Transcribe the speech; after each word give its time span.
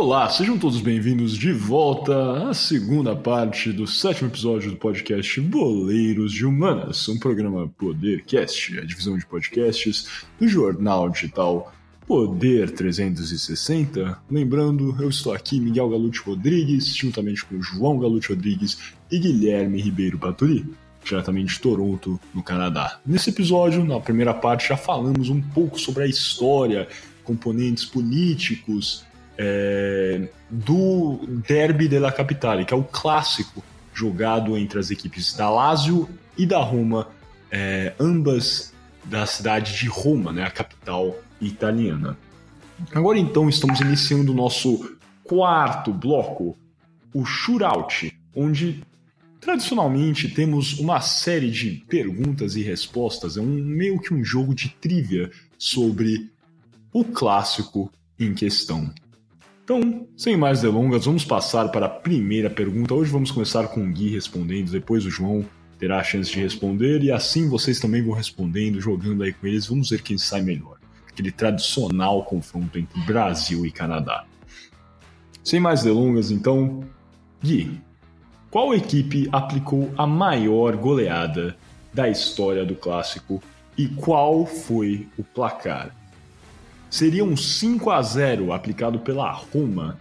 Olá, 0.00 0.28
sejam 0.28 0.56
todos 0.56 0.80
bem-vindos 0.80 1.36
de 1.36 1.52
volta 1.52 2.48
à 2.48 2.54
segunda 2.54 3.16
parte 3.16 3.72
do 3.72 3.84
sétimo 3.84 4.30
episódio 4.30 4.70
do 4.70 4.76
podcast 4.76 5.40
Boleiros 5.40 6.32
de 6.32 6.46
Humanas, 6.46 7.08
um 7.08 7.18
programa 7.18 7.68
Podercast, 7.76 8.78
a 8.78 8.84
divisão 8.84 9.18
de 9.18 9.26
podcasts 9.26 10.06
do 10.38 10.46
jornal 10.46 11.10
digital 11.10 11.74
Poder 12.06 12.70
360. 12.70 14.16
Lembrando, 14.30 14.94
eu 15.02 15.08
estou 15.08 15.32
aqui, 15.32 15.58
Miguel 15.58 15.90
Galute 15.90 16.20
Rodrigues, 16.20 16.94
juntamente 16.94 17.44
com 17.44 17.60
João 17.60 17.98
Galute 17.98 18.28
Rodrigues 18.28 18.78
e 19.10 19.18
Guilherme 19.18 19.82
Ribeiro 19.82 20.16
Paturi, 20.16 20.64
diretamente 21.04 21.54
de 21.54 21.60
Toronto, 21.60 22.20
no 22.32 22.40
Canadá. 22.44 23.00
Nesse 23.04 23.30
episódio, 23.30 23.84
na 23.84 23.98
primeira 23.98 24.32
parte, 24.32 24.68
já 24.68 24.76
falamos 24.76 25.28
um 25.28 25.42
pouco 25.42 25.76
sobre 25.76 26.04
a 26.04 26.06
história, 26.06 26.86
componentes 27.24 27.84
políticos 27.84 29.07
é, 29.38 30.28
do 30.50 31.20
Derby 31.46 31.88
della 31.88 32.10
Capitale, 32.10 32.64
que 32.64 32.74
é 32.74 32.76
o 32.76 32.82
clássico 32.82 33.62
jogado 33.94 34.56
entre 34.56 34.78
as 34.78 34.90
equipes 34.90 35.34
da 35.34 35.48
Lazio 35.48 36.08
e 36.36 36.44
da 36.44 36.58
Roma, 36.58 37.08
é, 37.50 37.94
ambas 37.98 38.72
da 39.04 39.24
cidade 39.24 39.78
de 39.78 39.86
Roma, 39.86 40.32
né, 40.32 40.44
a 40.44 40.50
capital 40.50 41.16
italiana. 41.40 42.18
Agora 42.92 43.18
então 43.18 43.48
estamos 43.48 43.80
iniciando 43.80 44.32
o 44.32 44.34
nosso 44.34 44.96
quarto 45.24 45.92
bloco, 45.92 46.56
o 47.12 47.24
shootout, 47.24 48.12
onde 48.34 48.82
tradicionalmente 49.40 50.28
temos 50.28 50.78
uma 50.78 51.00
série 51.00 51.50
de 51.50 51.84
perguntas 51.88 52.54
e 52.56 52.62
respostas, 52.62 53.36
é 53.36 53.40
um 53.40 53.46
meio 53.46 54.00
que 54.00 54.12
um 54.12 54.24
jogo 54.24 54.54
de 54.54 54.68
trivia 54.68 55.30
sobre 55.56 56.30
o 56.92 57.04
clássico 57.04 57.90
em 58.18 58.34
questão. 58.34 58.92
Então, 59.70 60.08
sem 60.16 60.34
mais 60.34 60.62
delongas, 60.62 61.04
vamos 61.04 61.26
passar 61.26 61.68
para 61.68 61.84
a 61.84 61.90
primeira 61.90 62.48
pergunta. 62.48 62.94
Hoje 62.94 63.12
vamos 63.12 63.30
começar 63.30 63.68
com 63.68 63.84
o 63.84 63.92
Gui 63.92 64.08
respondendo, 64.08 64.70
depois 64.70 65.04
o 65.04 65.10
João 65.10 65.44
terá 65.78 66.00
a 66.00 66.02
chance 66.02 66.30
de 66.30 66.40
responder 66.40 67.02
e 67.02 67.12
assim 67.12 67.50
vocês 67.50 67.78
também 67.78 68.02
vão 68.02 68.14
respondendo, 68.14 68.80
jogando 68.80 69.22
aí 69.22 69.34
com 69.34 69.46
eles. 69.46 69.66
Vamos 69.66 69.90
ver 69.90 70.00
quem 70.00 70.16
sai 70.16 70.40
melhor. 70.40 70.78
Aquele 71.06 71.30
tradicional 71.30 72.24
confronto 72.24 72.78
entre 72.78 72.98
Brasil 73.02 73.66
e 73.66 73.70
Canadá. 73.70 74.24
Sem 75.44 75.60
mais 75.60 75.82
delongas, 75.82 76.30
então, 76.30 76.82
Gui, 77.42 77.78
qual 78.50 78.72
equipe 78.72 79.28
aplicou 79.30 79.92
a 79.98 80.06
maior 80.06 80.78
goleada 80.78 81.58
da 81.92 82.08
história 82.08 82.64
do 82.64 82.74
clássico 82.74 83.42
e 83.76 83.86
qual 83.86 84.46
foi 84.46 85.06
o 85.18 85.22
placar? 85.22 85.94
Seria 86.90 87.24
um 87.24 87.34
5 87.36 87.90
a 87.90 88.02
0 88.02 88.52
aplicado 88.52 88.98
pela 88.98 89.32
Roma 89.32 89.98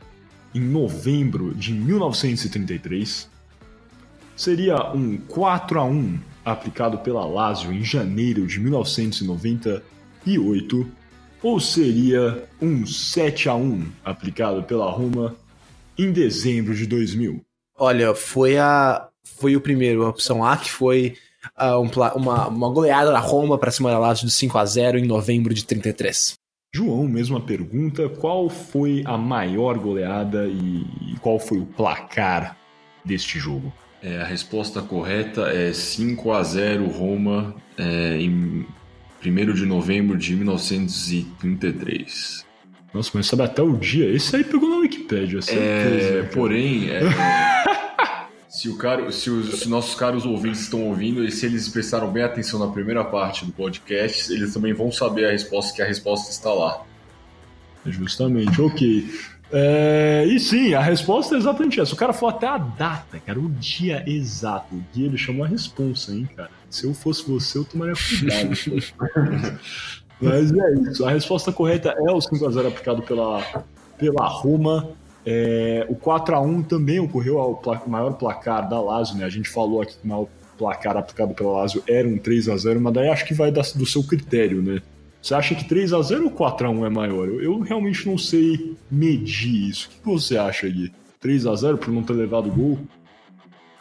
em 0.53 0.61
novembro 0.61 1.53
de 1.53 1.73
1933, 1.73 3.29
seria 4.35 4.91
um 4.93 5.17
4 5.17 5.79
a 5.79 5.83
1 5.83 6.19
aplicado 6.45 6.99
pela 6.99 7.25
Lazio 7.25 7.73
em 7.73 7.83
janeiro 7.83 8.47
de 8.47 8.59
1998, 8.59 10.89
ou 11.43 11.59
seria 11.59 12.47
um 12.61 12.85
7 12.85 13.49
a 13.49 13.55
1 13.55 13.85
aplicado 14.03 14.63
pela 14.63 14.89
Roma 14.89 15.35
em 15.97 16.11
dezembro 16.11 16.75
de 16.75 16.85
2000? 16.85 17.41
Olha, 17.77 18.15
foi 18.15 18.57
a 18.57 19.09
foi 19.23 19.55
o 19.55 19.61
primeiro, 19.61 20.03
a 20.03 20.09
opção 20.09 20.43
A, 20.43 20.57
que 20.57 20.71
foi 20.71 21.15
uh, 21.59 21.79
um, 21.79 21.89
uma, 22.15 22.47
uma 22.47 22.69
goleada 22.69 23.11
da 23.11 23.19
Roma 23.19 23.57
para 23.57 23.71
cima 23.71 23.91
da 23.91 23.99
Lazio 23.99 24.25
de 24.25 24.31
5 24.31 24.57
a 24.57 24.65
0 24.65 24.97
em 24.97 25.05
novembro 25.05 25.53
de 25.53 25.63
33. 25.63 26.36
João, 26.73 27.07
mesma 27.07 27.39
pergunta: 27.39 28.09
qual 28.09 28.49
foi 28.49 29.03
a 29.05 29.17
maior 29.17 29.77
goleada 29.77 30.47
e 30.47 31.15
qual 31.21 31.39
foi 31.39 31.59
o 31.59 31.65
placar 31.65 32.57
deste 33.03 33.39
jogo? 33.39 33.73
É, 34.01 34.21
a 34.21 34.25
resposta 34.25 34.81
correta 34.81 35.49
é 35.49 35.71
5 35.73 36.31
a 36.31 36.43
0 36.43 36.85
Roma 36.87 37.55
é, 37.77 38.17
em 38.17 38.65
1 39.25 39.53
de 39.53 39.65
novembro 39.65 40.17
de 40.17 40.35
1933. 40.35 42.45
Nossa, 42.93 43.11
mas 43.13 43.27
sabe 43.27 43.43
até 43.43 43.61
o 43.61 43.75
dia? 43.75 44.09
Esse 44.09 44.35
aí 44.35 44.43
pegou 44.43 44.69
na 44.69 44.77
Wikipedia, 44.77 45.41
certeza. 45.41 46.19
É, 46.19 46.23
porém, 46.23 46.89
é, 46.89 47.01
se, 48.57 48.69
o 48.69 48.75
cara, 48.75 49.11
se 49.11 49.29
os 49.29 49.67
nossos 49.67 49.93
caros 49.93 50.25
ouvintes 50.25 50.61
estão 50.61 50.81
ouvindo 50.85 51.23
e 51.23 51.31
se 51.31 51.45
eles 51.45 51.69
prestaram 51.69 52.11
bem 52.11 52.23
atenção 52.23 52.59
na 52.59 52.67
primeira 52.67 53.05
parte 53.05 53.45
do 53.45 53.51
podcast, 53.51 54.33
eles 54.33 54.51
também 54.51 54.73
vão 54.73 54.91
saber 54.91 55.25
a 55.25 55.31
resposta, 55.31 55.75
que 55.75 55.81
a 55.81 55.85
resposta 55.85 56.31
está 56.31 56.51
lá. 56.51 56.81
Justamente, 57.85 58.59
ok. 58.59 59.07
É, 59.51 60.25
e 60.27 60.39
sim, 60.39 60.73
a 60.73 60.81
resposta 60.81 61.35
é 61.35 61.37
exatamente 61.37 61.79
essa. 61.79 61.93
O 61.93 61.97
cara 61.97 62.11
falou 62.13 62.35
até 62.35 62.47
a 62.47 62.57
data, 62.57 63.19
cara, 63.19 63.39
o 63.39 63.47
dia 63.47 64.03
exato. 64.07 64.73
O 64.73 64.83
dia 64.91 65.05
ele 65.05 65.19
chamou 65.19 65.45
a 65.45 65.47
resposta, 65.47 66.11
hein, 66.11 66.27
cara. 66.35 66.49
Se 66.67 66.85
eu 66.85 66.95
fosse 66.95 67.29
você, 67.29 67.59
eu 67.59 67.63
tomaria 67.63 67.93
cuidado. 67.93 69.59
Mas 70.19 70.51
é 70.51 70.73
isso. 70.89 71.05
A 71.05 71.11
resposta 71.11 71.51
correta 71.51 71.89
é 71.95 72.11
o 72.11 72.17
5x0 72.17 72.67
aplicado 72.69 73.03
pela, 73.03 73.39
pela 73.99 74.27
Roma. 74.27 74.89
É, 75.29 75.85
o 75.89 75.95
4 75.95 76.35
a 76.35 76.39
1 76.39 76.63
também 76.63 77.01
ocorreu 77.01 77.37
ao 77.37 77.55
pla 77.55 77.81
maior 77.85 78.13
placar 78.13 78.69
da 78.69 78.79
Lazio, 78.79 79.17
né? 79.17 79.25
A 79.25 79.29
gente 79.29 79.49
falou 79.49 79.81
aqui 79.81 79.97
que 79.97 80.05
o 80.05 80.07
maior 80.07 80.27
placar 80.57 80.95
aplicado 80.95 81.33
pela 81.33 81.51
Lazio 81.51 81.83
era 81.85 82.07
um 82.07 82.17
3 82.17 82.47
a 82.47 82.55
0 82.55 82.79
mas 82.79 82.93
daí 82.93 83.09
acho 83.09 83.25
que 83.25 83.33
vai 83.33 83.51
do 83.51 83.85
seu 83.85 84.01
critério, 84.03 84.61
né? 84.61 84.81
Você 85.21 85.35
acha 85.35 85.53
que 85.53 85.67
3 85.67 85.91
a 85.91 86.01
0 86.01 86.23
ou 86.23 86.31
4 86.31 86.67
a 86.67 86.69
1 86.69 86.85
é 86.85 86.89
maior? 86.89 87.27
Eu, 87.27 87.41
eu 87.41 87.59
realmente 87.59 88.07
não 88.07 88.17
sei 88.17 88.77
medir 88.89 89.67
isso. 89.69 89.89
O 89.89 90.01
que 90.01 90.07
você 90.07 90.37
acha, 90.37 90.69
Gui? 90.69 90.93
3 91.19 91.45
a 91.45 91.55
0 91.55 91.77
por 91.77 91.91
não 91.91 92.03
ter 92.03 92.13
levado 92.13 92.49
gol? 92.49 92.79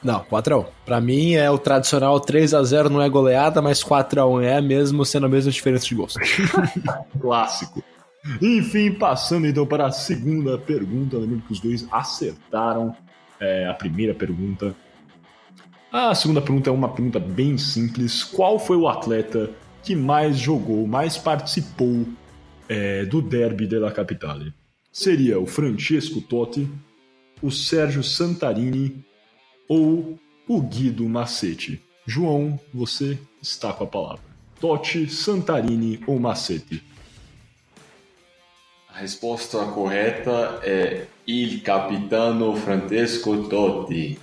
Não, 0.03 0.25
4x1. 0.25 0.67
Pra 0.85 1.01
mim 1.01 1.35
é 1.35 1.49
o 1.49 1.59
tradicional 1.59 2.21
3x0 2.21 2.89
não 2.89 3.01
é 3.01 3.09
goleada, 3.09 3.63
mas 3.63 3.85
4x1 3.85 4.43
é 4.43 4.61
mesmo, 4.61 5.05
sendo 5.05 5.27
a 5.27 5.29
mesma 5.29 5.53
diferença 5.53 5.87
de 5.87 5.95
gols. 5.95 6.15
Clássico. 7.21 7.85
Enfim, 8.41 8.93
passando 8.93 9.47
então 9.47 9.67
para 9.67 9.87
a 9.87 9.93
segunda 9.93 10.59
pergunta, 10.59 11.19
lembrando 11.19 11.43
que 11.43 11.53
os 11.53 11.61
dois 11.61 11.87
acertaram 11.91 12.95
é, 13.41 13.67
a 13.67 13.75
primeira 13.75 14.15
pergunta. 14.15 14.75
A 15.93 16.15
segunda 16.15 16.43
pergunta 16.43 16.69
é 16.69 16.73
uma 16.73 16.89
pergunta 16.89 17.19
bem 17.19 17.57
simples: 17.57 18.25
qual 18.25 18.59
foi 18.59 18.77
o 18.77 18.89
atleta 18.89 19.51
que 19.83 19.95
mais 19.95 20.39
jogou, 20.39 20.87
mais 20.87 21.17
participou 21.17 22.07
é, 22.69 23.05
do 23.05 23.23
Derby 23.23 23.67
della 23.67 23.91
Capitale? 23.91 24.53
Seria 24.91 25.39
o 25.39 25.47
Francesco 25.47 26.21
Totti, 26.21 26.69
o 27.43 27.51
Sérgio 27.51 28.03
Santarini 28.03 29.05
ou 29.69 30.19
o 30.49 30.63
Guido 30.63 31.09
Macete? 31.09 31.83
João, 32.07 32.59
você 32.73 33.19
está 33.43 33.73
com 33.73 33.85
a 33.85 33.87
palavra. 33.87 34.25
Totti, 34.61 35.09
Santarini 35.09 36.01
ou 36.07 36.19
Macete? 36.19 36.83
A 38.97 39.01
resposta 39.01 39.59
correta 39.59 40.59
é 40.63 41.03
Il 41.27 41.61
Capitano 41.61 42.57
Francesco 42.57 43.37
Totti. 43.43 44.19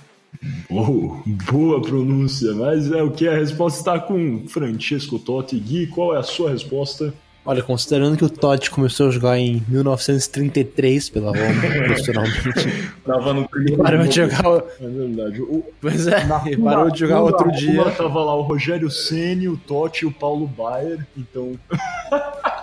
Oh, 0.68 1.22
boa 1.52 1.80
pronúncia, 1.80 2.52
mas 2.54 2.90
é 2.90 3.00
o 3.00 3.12
que 3.12 3.28
a 3.28 3.36
resposta 3.36 3.78
está 3.78 4.00
com 4.00 4.48
Francesco 4.48 5.16
Totti. 5.20 5.60
Gui, 5.60 5.86
qual 5.86 6.12
é 6.12 6.18
a 6.18 6.24
sua 6.24 6.50
resposta? 6.50 7.14
Olha, 7.46 7.62
considerando 7.62 8.16
que 8.16 8.24
o 8.24 8.28
Totti 8.28 8.68
começou 8.68 9.06
a 9.06 9.10
jogar 9.12 9.38
em 9.38 9.62
1933 9.68 11.08
pela 11.08 11.28
Roma, 11.28 11.60
profissionalmente. 11.86 12.90
tava 13.06 13.32
no 13.32 13.48
clima. 13.48 13.84
Parou 13.84 14.08
de 14.08 14.16
jogar. 14.16 14.64
É 14.80 14.88
verdade. 14.88 15.40
O... 15.40 15.64
Pois 15.80 16.08
é, 16.08 16.26
e 16.50 16.56
parou 16.56 16.90
de 16.90 16.98
jogar 16.98 17.20
outro 17.22 17.48
dia. 17.52 17.84
Tava 17.92 18.24
lá 18.24 18.34
o 18.34 18.42
Rogério 18.42 18.90
Ceni, 18.90 19.46
o 19.46 19.56
Totti 19.56 20.04
e 20.04 20.08
o 20.08 20.10
Paulo 20.10 20.48
Baier, 20.48 21.06
então. 21.16 21.52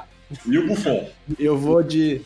E 0.46 0.58
o 0.58 0.68
Buffon. 0.68 1.10
Eu 1.40 1.58
vou 1.58 1.82
de. 1.84 2.22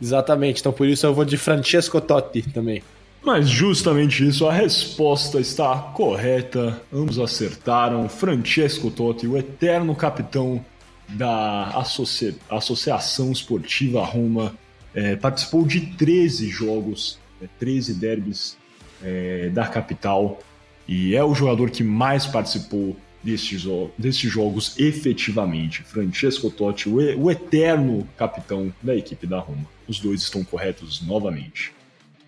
Exatamente, 0.00 0.60
então 0.60 0.72
por 0.72 0.86
isso 0.86 1.06
eu 1.06 1.14
vou 1.14 1.24
de 1.24 1.36
Francesco 1.36 2.00
Totti 2.00 2.42
também. 2.50 2.82
Mas 3.22 3.48
justamente 3.48 4.26
isso, 4.26 4.46
a 4.46 4.52
resposta 4.52 5.38
está 5.38 5.76
correta. 5.94 6.80
Ambos 6.92 7.18
acertaram. 7.20 8.08
Francesco 8.08 8.90
Totti, 8.90 9.28
o 9.28 9.38
eterno 9.38 9.94
capitão 9.94 10.64
da 11.08 11.68
Associa... 11.68 12.34
Associação 12.50 13.30
Esportiva 13.30 14.04
Roma, 14.04 14.54
é, 14.94 15.14
participou 15.14 15.64
de 15.64 15.80
13 15.80 16.48
jogos, 16.48 17.18
é, 17.40 17.46
13 17.58 17.94
derbys 17.94 18.56
é, 19.02 19.50
da 19.50 19.66
capital 19.66 20.40
e 20.86 21.14
é 21.14 21.22
o 21.22 21.34
jogador 21.34 21.70
que 21.70 21.82
mais 21.82 22.26
participou 22.26 22.96
destes, 23.22 23.64
destes 23.96 24.30
jogos 24.30 24.78
efetivamente. 24.78 25.82
Francesco 25.82 26.50
Totti, 26.50 26.88
o, 26.88 26.96
o 26.96 27.30
eterno 27.30 28.08
capitão 28.16 28.72
da 28.82 28.94
equipe 28.94 29.26
da 29.26 29.38
Roma. 29.38 29.66
Os 29.86 30.00
dois 30.00 30.22
estão 30.22 30.44
corretos 30.44 31.00
novamente. 31.02 31.72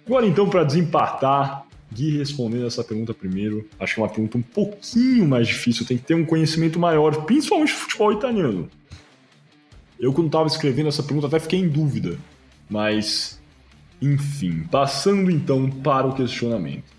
Agora 0.06 0.26
então, 0.26 0.48
para 0.48 0.64
desempatar, 0.64 1.64
Gui 1.92 2.18
respondendo 2.18 2.66
essa 2.66 2.82
pergunta 2.82 3.14
primeiro. 3.14 3.68
Acho 3.78 3.94
que 3.94 4.00
é 4.00 4.02
uma 4.02 4.08
pergunta 4.08 4.38
um 4.38 4.42
pouquinho 4.42 5.26
mais 5.26 5.46
difícil, 5.46 5.86
tem 5.86 5.96
que 5.96 6.04
ter 6.04 6.14
um 6.14 6.24
conhecimento 6.24 6.78
maior, 6.78 7.24
principalmente 7.24 7.72
de 7.72 7.78
futebol 7.78 8.12
italiano. 8.12 8.68
Eu, 9.98 10.12
quando 10.12 10.26
estava 10.26 10.46
escrevendo 10.46 10.88
essa 10.88 11.02
pergunta, 11.02 11.28
até 11.28 11.38
fiquei 11.38 11.60
em 11.60 11.68
dúvida, 11.68 12.18
mas 12.68 13.40
Enfim, 14.04 14.64
passando 14.70 15.30
então 15.30 15.70
para 15.70 16.06
o 16.06 16.14
questionamento. 16.14 16.93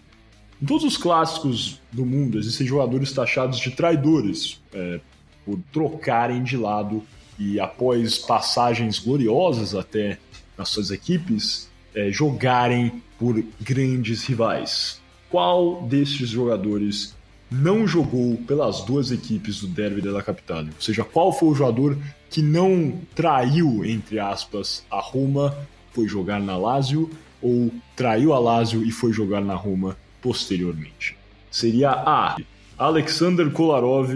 Em 0.61 0.65
todos 0.65 0.85
os 0.85 0.95
clássicos 0.95 1.81
do 1.91 2.05
mundo 2.05 2.39
existem 2.39 2.65
jogadores 2.65 3.11
taxados 3.11 3.59
de 3.59 3.71
traidores 3.71 4.61
é, 4.73 5.01
por 5.45 5.59
trocarem 5.71 6.43
de 6.43 6.55
lado 6.55 7.03
e 7.37 7.59
após 7.59 8.17
passagens 8.17 8.97
gloriosas 8.97 9.75
até 9.75 10.17
nas 10.57 10.69
suas 10.69 10.91
equipes, 10.91 11.69
é, 11.93 12.09
jogarem 12.09 13.03
por 13.19 13.43
grandes 13.59 14.23
rivais. 14.23 15.01
Qual 15.29 15.81
destes 15.83 16.29
jogadores 16.29 17.13
não 17.51 17.85
jogou 17.85 18.37
pelas 18.47 18.81
duas 18.81 19.11
equipes 19.11 19.59
do 19.59 19.67
Derby 19.67 20.01
da 20.01 20.23
Capital? 20.23 20.63
Ou 20.63 20.81
seja, 20.81 21.03
qual 21.03 21.33
foi 21.33 21.49
o 21.49 21.55
jogador 21.55 21.97
que 22.29 22.41
não 22.41 22.97
traiu, 23.13 23.83
entre 23.83 24.19
aspas, 24.19 24.85
a 24.89 25.01
Roma, 25.01 25.55
foi 25.91 26.07
jogar 26.07 26.39
na 26.39 26.55
Lazio, 26.55 27.09
ou 27.41 27.69
traiu 27.95 28.33
a 28.33 28.39
Lazio 28.39 28.83
e 28.83 28.91
foi 28.91 29.11
jogar 29.11 29.41
na 29.41 29.55
Roma 29.55 29.97
posteriormente? 30.25 31.15
Seria 31.51 31.91
A. 31.91 32.35
Alexander 32.79 33.51
Kolarov, 33.51 34.11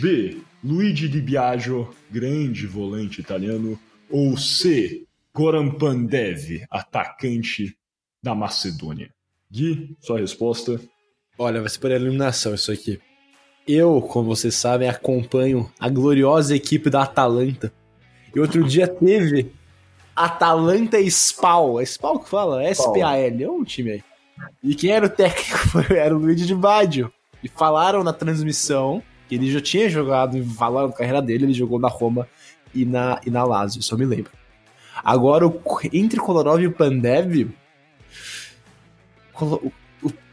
B. 0.00 0.40
Luigi 0.64 1.08
Di 1.08 1.20
Biagio, 1.20 1.94
grande 2.10 2.66
volante 2.66 3.20
italiano, 3.20 3.78
ou 4.10 4.36
C. 4.36 5.06
Goran 5.32 5.70
Pandev, 5.70 6.64
atacante 6.68 7.76
da 8.20 8.34
Macedônia? 8.34 9.08
Gui, 9.48 9.96
sua 10.00 10.18
resposta? 10.18 10.80
Olha, 11.38 11.60
vai 11.60 11.70
ser 11.70 11.78
por 11.78 11.92
eliminação 11.92 12.52
isso 12.52 12.72
aqui. 12.72 12.98
Eu, 13.68 14.00
como 14.00 14.34
vocês 14.34 14.56
sabem, 14.56 14.88
acompanho 14.88 15.70
a 15.78 15.88
gloriosa 15.88 16.56
equipe 16.56 16.90
da 16.90 17.02
Atalanta. 17.02 17.72
E 18.34 18.40
outro 18.40 18.64
dia 18.64 18.88
teve 18.88 19.52
Atalanta 20.16 20.98
e 20.98 21.06
Spal. 21.06 21.80
É 21.80 21.84
Spal 21.84 22.18
que 22.18 22.28
fala? 22.28 22.64
S-P-A-L. 22.64 23.44
É 23.44 23.50
um 23.50 23.62
time 23.62 23.92
aí. 23.92 24.02
E 24.62 24.74
quem 24.74 24.90
era 24.90 25.06
o 25.06 25.10
técnico 25.10 25.80
era 25.92 26.14
o 26.14 26.18
Luigi 26.18 26.46
de 26.46 26.54
Baggio. 26.54 27.12
E 27.42 27.48
falaram 27.48 28.02
na 28.02 28.12
transmissão 28.12 29.02
que 29.28 29.34
ele 29.34 29.50
já 29.50 29.60
tinha 29.60 29.88
jogado, 29.88 30.42
falaram 30.54 30.88
da 30.88 30.94
carreira 30.94 31.20
dele, 31.20 31.44
ele 31.44 31.54
jogou 31.54 31.78
na 31.78 31.88
Roma 31.88 32.28
e 32.74 32.84
na, 32.84 33.20
e 33.26 33.30
na 33.30 33.44
Lazio, 33.44 33.82
só 33.82 33.96
me 33.96 34.04
lembro. 34.04 34.30
Agora, 35.04 35.44
entre 35.92 36.18
Kolarov 36.18 36.60
e 36.60 36.66
o 36.66 36.72
Pandev, 36.72 37.50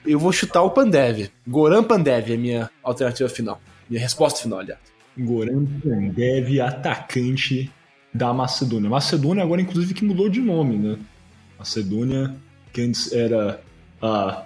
eu 0.05 0.19
vou 0.19 0.31
chutar 0.31 0.61
o 0.63 0.71
Pandev. 0.71 1.29
Goran 1.47 1.83
Pandev 1.83 2.31
é 2.31 2.37
minha 2.37 2.69
alternativa 2.81 3.29
final. 3.29 3.61
Minha 3.89 4.01
resposta 4.01 4.41
final, 4.41 4.59
aliás. 4.59 4.79
Goran 5.17 5.65
Pandev, 5.65 6.61
atacante 6.61 7.71
da 8.13 8.33
Macedônia. 8.33 8.89
Macedônia 8.89 9.43
agora, 9.43 9.61
inclusive, 9.61 9.93
que 9.93 10.05
mudou 10.05 10.29
de 10.29 10.39
nome, 10.39 10.77
né? 10.77 10.97
Macedônia, 11.57 12.35
que 12.71 12.81
antes 12.81 13.11
era 13.11 13.61
a 14.03 14.43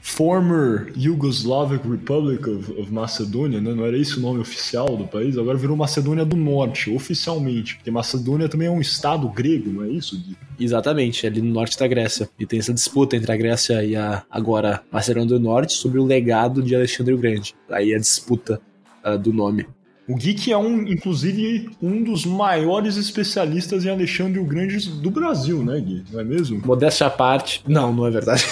former 0.00 0.92
Yugoslavic 0.96 1.86
Republic 1.88 2.48
of, 2.48 2.70
of 2.78 2.92
Macedonia, 2.92 3.60
né? 3.60 3.74
não 3.74 3.84
era 3.84 3.96
esse 3.96 4.18
o 4.18 4.20
nome 4.20 4.40
oficial 4.40 4.96
do 4.96 5.06
país, 5.06 5.36
agora 5.36 5.56
virou 5.56 5.76
Macedônia 5.76 6.24
do 6.24 6.36
Norte, 6.36 6.90
oficialmente, 6.90 7.76
porque 7.76 7.90
Macedônia 7.90 8.48
também 8.48 8.68
é 8.68 8.70
um 8.70 8.80
estado 8.80 9.28
grego, 9.28 9.70
não 9.70 9.84
é 9.84 9.88
isso? 9.88 10.22
Exatamente, 10.60 11.26
é 11.26 11.28
ali 11.28 11.40
no 11.40 11.52
norte 11.52 11.78
da 11.78 11.86
Grécia. 11.86 12.28
E 12.38 12.46
tem 12.46 12.58
essa 12.58 12.74
disputa 12.74 13.16
entre 13.16 13.32
a 13.32 13.36
Grécia 13.36 13.82
e 13.82 13.96
a 13.96 14.22
agora 14.30 14.82
Macedônia 14.92 15.28
do 15.28 15.40
Norte 15.40 15.72
sobre 15.72 15.98
o 15.98 16.04
legado 16.04 16.62
de 16.62 16.74
Alexandre 16.74 17.14
o 17.14 17.18
Grande. 17.18 17.54
Aí 17.70 17.94
a 17.94 17.98
disputa 17.98 18.60
uh, 19.04 19.18
do 19.18 19.32
nome. 19.32 19.66
O 20.08 20.16
Geek 20.16 20.50
é 20.50 20.56
um, 20.56 20.88
inclusive, 20.88 21.68
um 21.82 22.02
dos 22.02 22.24
maiores 22.24 22.96
especialistas 22.96 23.84
em 23.84 23.90
Alexandre 23.90 24.40
o 24.40 24.44
Grande 24.44 24.88
do 24.88 25.10
Brasil, 25.10 25.62
né, 25.62 25.78
Gui? 25.78 26.02
Não 26.10 26.20
é 26.20 26.24
mesmo? 26.24 26.62
Modéstia 26.64 27.08
à 27.08 27.10
parte. 27.10 27.62
Não, 27.68 27.92
não 27.92 28.06
é 28.06 28.10
verdade. 28.10 28.42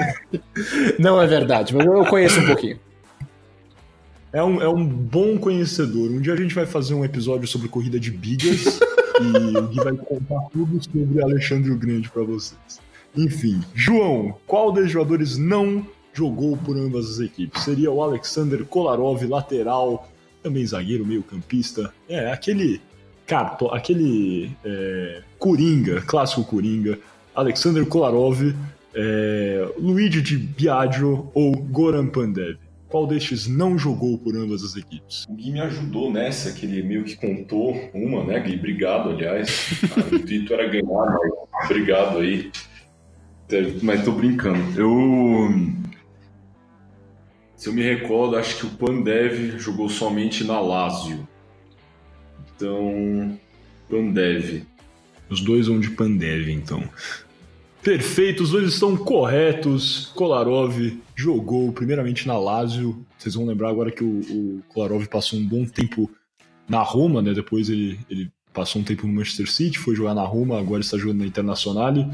não 1.00 1.20
é 1.20 1.26
verdade, 1.26 1.74
mas 1.74 1.86
eu 1.86 2.04
conheço 2.04 2.40
um 2.40 2.46
pouquinho. 2.46 2.78
É 4.30 4.42
um, 4.42 4.60
é 4.60 4.68
um 4.68 4.84
bom 4.84 5.38
conhecedor. 5.38 6.10
Um 6.10 6.20
dia 6.20 6.34
a 6.34 6.36
gente 6.36 6.54
vai 6.54 6.66
fazer 6.66 6.92
um 6.92 7.02
episódio 7.02 7.48
sobre 7.48 7.68
corrida 7.68 7.98
de 7.98 8.10
bigas 8.10 8.78
e 9.18 9.56
o 9.56 9.68
Gui 9.68 9.76
vai 9.76 9.94
contar 9.94 10.40
tudo 10.52 10.78
sobre 10.84 11.22
Alexandre 11.22 11.70
o 11.70 11.76
Grande 11.78 12.10
para 12.10 12.22
vocês. 12.22 12.82
Enfim, 13.16 13.62
João, 13.74 14.36
qual 14.46 14.70
dos 14.70 14.90
jogadores 14.90 15.38
não 15.38 15.86
jogou 16.12 16.54
por 16.54 16.76
ambas 16.76 17.12
as 17.12 17.20
equipes? 17.20 17.62
Seria 17.62 17.90
o 17.90 18.02
Alexander 18.02 18.62
Kolarov, 18.66 19.22
lateral 19.24 20.06
também 20.46 20.64
zagueiro, 20.64 21.04
meio 21.04 21.24
campista. 21.24 21.92
É, 22.08 22.30
aquele 22.30 22.80
carto, 23.26 23.66
aquele 23.68 24.52
é, 24.64 25.22
Coringa, 25.38 26.00
clássico 26.02 26.44
Coringa, 26.44 26.98
Alexander 27.34 27.84
Kolarov, 27.84 28.54
é, 28.94 29.68
Luigi 29.76 30.22
de 30.22 30.36
Biagio 30.38 31.28
ou 31.34 31.52
Goran 31.56 32.06
Pandev. 32.06 32.58
Qual 32.88 33.08
destes 33.08 33.48
não 33.48 33.76
jogou 33.76 34.16
por 34.16 34.36
ambas 34.36 34.62
as 34.62 34.76
equipes? 34.76 35.24
O 35.28 35.34
Gui 35.34 35.50
me 35.50 35.60
ajudou 35.60 36.12
nessa, 36.12 36.52
que 36.52 36.64
ele 36.64 36.84
meio 36.84 37.02
que 37.02 37.16
contou 37.16 37.74
uma, 37.92 38.22
né, 38.22 38.38
Gui? 38.38 38.54
Obrigado, 38.54 39.10
aliás. 39.10 39.72
o 40.12 40.14
intuito 40.14 40.54
era 40.54 40.68
ganhar, 40.68 40.84
mas 40.86 41.64
obrigado 41.70 42.18
aí. 42.18 42.52
Mas 43.82 44.04
tô 44.04 44.12
brincando. 44.12 44.80
Eu 44.80 45.50
se 47.66 47.70
eu 47.70 47.74
me 47.74 47.82
recordo, 47.82 48.36
acho 48.36 48.58
que 48.58 48.66
o 48.66 48.70
Pandev 48.70 49.58
jogou 49.58 49.88
somente 49.88 50.44
na 50.44 50.60
Lazio. 50.60 51.26
Então, 52.54 53.36
Pandev. 53.90 54.62
Os 55.28 55.40
dois 55.40 55.66
vão 55.66 55.80
de 55.80 55.90
Pandev, 55.90 56.48
então. 56.48 56.88
Perfeito, 57.82 58.44
os 58.44 58.52
dois 58.52 58.68
estão 58.68 58.96
corretos. 58.96 60.12
Kolarov 60.14 60.78
jogou 61.16 61.72
primeiramente 61.72 62.28
na 62.28 62.38
Lazio. 62.38 63.04
Vocês 63.18 63.34
vão 63.34 63.44
lembrar 63.44 63.70
agora 63.70 63.90
que 63.90 64.04
o, 64.04 64.20
o 64.20 64.62
Kolarov 64.68 65.04
passou 65.08 65.36
um 65.36 65.44
bom 65.44 65.64
tempo 65.64 66.08
na 66.68 66.82
Roma, 66.82 67.20
né? 67.20 67.34
Depois 67.34 67.68
ele, 67.68 67.98
ele 68.08 68.30
passou 68.52 68.80
um 68.80 68.84
tempo 68.84 69.08
no 69.08 69.12
Manchester 69.12 69.50
City, 69.50 69.76
foi 69.76 69.96
jogar 69.96 70.14
na 70.14 70.22
Roma, 70.22 70.56
agora 70.56 70.82
está 70.82 70.96
jogando 70.96 71.18
na 71.18 71.26
Internazionale. 71.26 72.06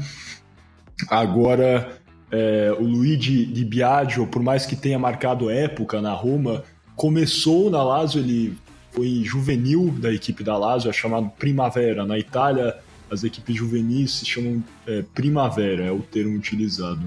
Agora 1.09 2.01
é, 2.33 2.75
o 2.79 2.83
Luigi 2.83 3.45
Di 3.45 3.63
Biagio, 3.63 4.25
por 4.25 4.41
mais 4.41 4.65
que 4.65 4.75
tenha 4.75 4.97
marcado 4.97 5.51
época 5.51 6.01
na 6.01 6.13
Roma, 6.13 6.63
começou 6.95 7.69
na 7.69 7.83
Lazio, 7.83 8.21
ele 8.21 8.57
foi 8.91 9.21
juvenil 9.23 9.91
da 9.99 10.11
equipe 10.11 10.43
da 10.43 10.57
Lazio, 10.57 10.89
é 10.89 10.93
chamado 10.93 11.29
Primavera. 11.37 12.07
Na 12.07 12.17
Itália, 12.17 12.75
as 13.11 13.23
equipes 13.23 13.55
juvenis 13.55 14.13
se 14.13 14.25
chamam 14.25 14.63
é, 14.87 15.03
Primavera, 15.13 15.83
é 15.83 15.91
o 15.91 15.99
termo 15.99 16.35
utilizado. 16.35 17.03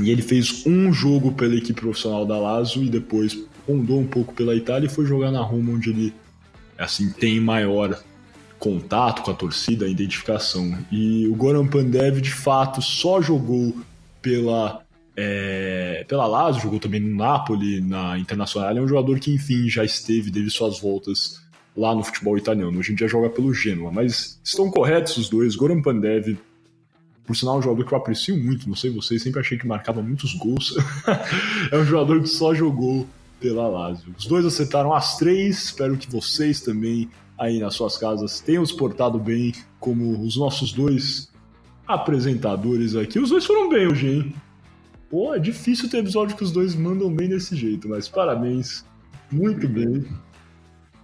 E 0.00 0.10
ele 0.10 0.22
fez 0.22 0.64
um 0.66 0.90
jogo 0.90 1.32
pela 1.32 1.54
equipe 1.54 1.78
profissional 1.78 2.24
da 2.24 2.38
Lazio 2.38 2.82
e 2.82 2.88
depois 2.88 3.38
rondou 3.68 4.00
um 4.00 4.06
pouco 4.06 4.32
pela 4.32 4.54
Itália 4.54 4.86
e 4.86 4.90
foi 4.90 5.04
jogar 5.04 5.30
na 5.30 5.42
Roma, 5.42 5.72
onde 5.72 5.90
ele 5.90 6.14
assim 6.78 7.10
tem 7.10 7.38
maior 7.38 8.02
contato 8.58 9.20
com 9.22 9.30
a 9.30 9.34
torcida, 9.34 9.84
a 9.84 9.88
identificação. 9.88 10.78
E 10.90 11.26
o 11.28 11.34
Goran 11.34 11.66
Pandev, 11.66 12.22
de 12.22 12.32
fato, 12.32 12.80
só 12.80 13.20
jogou 13.20 13.74
pela 14.20 14.84
é, 15.16 16.04
pela 16.08 16.26
Lazio, 16.26 16.62
jogou 16.62 16.80
também 16.80 17.00
no 17.00 17.14
Napoli, 17.14 17.80
na 17.80 18.18
Internacional. 18.18 18.76
É 18.76 18.80
um 18.80 18.88
jogador 18.88 19.18
que, 19.18 19.34
enfim, 19.34 19.68
já 19.68 19.84
esteve, 19.84 20.30
teve 20.30 20.48
suas 20.48 20.80
voltas 20.80 21.40
lá 21.76 21.94
no 21.94 22.02
futebol 22.02 22.38
italiano. 22.38 22.78
Hoje 22.78 22.92
em 22.92 22.94
dia 22.94 23.08
joga 23.08 23.28
pelo 23.28 23.52
Genoa, 23.52 23.90
mas 23.92 24.40
estão 24.42 24.70
corretos 24.70 25.16
os 25.16 25.28
dois. 25.28 25.56
Goran 25.56 25.82
Pandev, 25.82 26.38
por 27.26 27.36
sinal, 27.36 27.56
é 27.56 27.58
um 27.58 27.62
jogador 27.62 27.86
que 27.86 27.92
eu 27.92 27.98
aprecio 27.98 28.36
muito, 28.36 28.68
não 28.68 28.74
sei 28.74 28.90
vocês, 28.90 29.22
sempre 29.22 29.40
achei 29.40 29.58
que 29.58 29.66
marcava 29.66 30.02
muitos 30.02 30.34
gols. 30.34 30.74
é 31.70 31.76
um 31.76 31.84
jogador 31.84 32.20
que 32.22 32.28
só 32.28 32.54
jogou 32.54 33.06
pela 33.38 33.68
Lazio. 33.68 34.14
Os 34.16 34.26
dois 34.26 34.44
acertaram 34.44 34.92
as 34.92 35.16
três, 35.16 35.64
espero 35.64 35.96
que 35.96 36.10
vocês 36.10 36.60
também 36.60 37.10
aí 37.38 37.58
nas 37.58 37.74
suas 37.74 37.96
casas 37.96 38.40
tenham 38.40 38.64
se 38.64 38.76
portado 38.76 39.18
bem, 39.18 39.54
como 39.78 40.22
os 40.22 40.36
nossos 40.36 40.72
dois 40.72 41.29
apresentadores 41.94 42.94
aqui. 42.96 43.18
Os 43.18 43.30
dois 43.30 43.44
foram 43.44 43.68
bem 43.68 43.86
hoje, 43.86 44.08
hein? 44.08 44.34
Pô, 45.10 45.34
é 45.34 45.38
difícil 45.38 45.88
ter 45.88 45.98
episódio 45.98 46.36
que 46.36 46.44
os 46.44 46.52
dois 46.52 46.74
mandam 46.74 47.12
bem 47.12 47.28
desse 47.28 47.56
jeito, 47.56 47.88
mas 47.88 48.08
parabéns. 48.08 48.84
Muito 49.30 49.68
bem. 49.68 50.04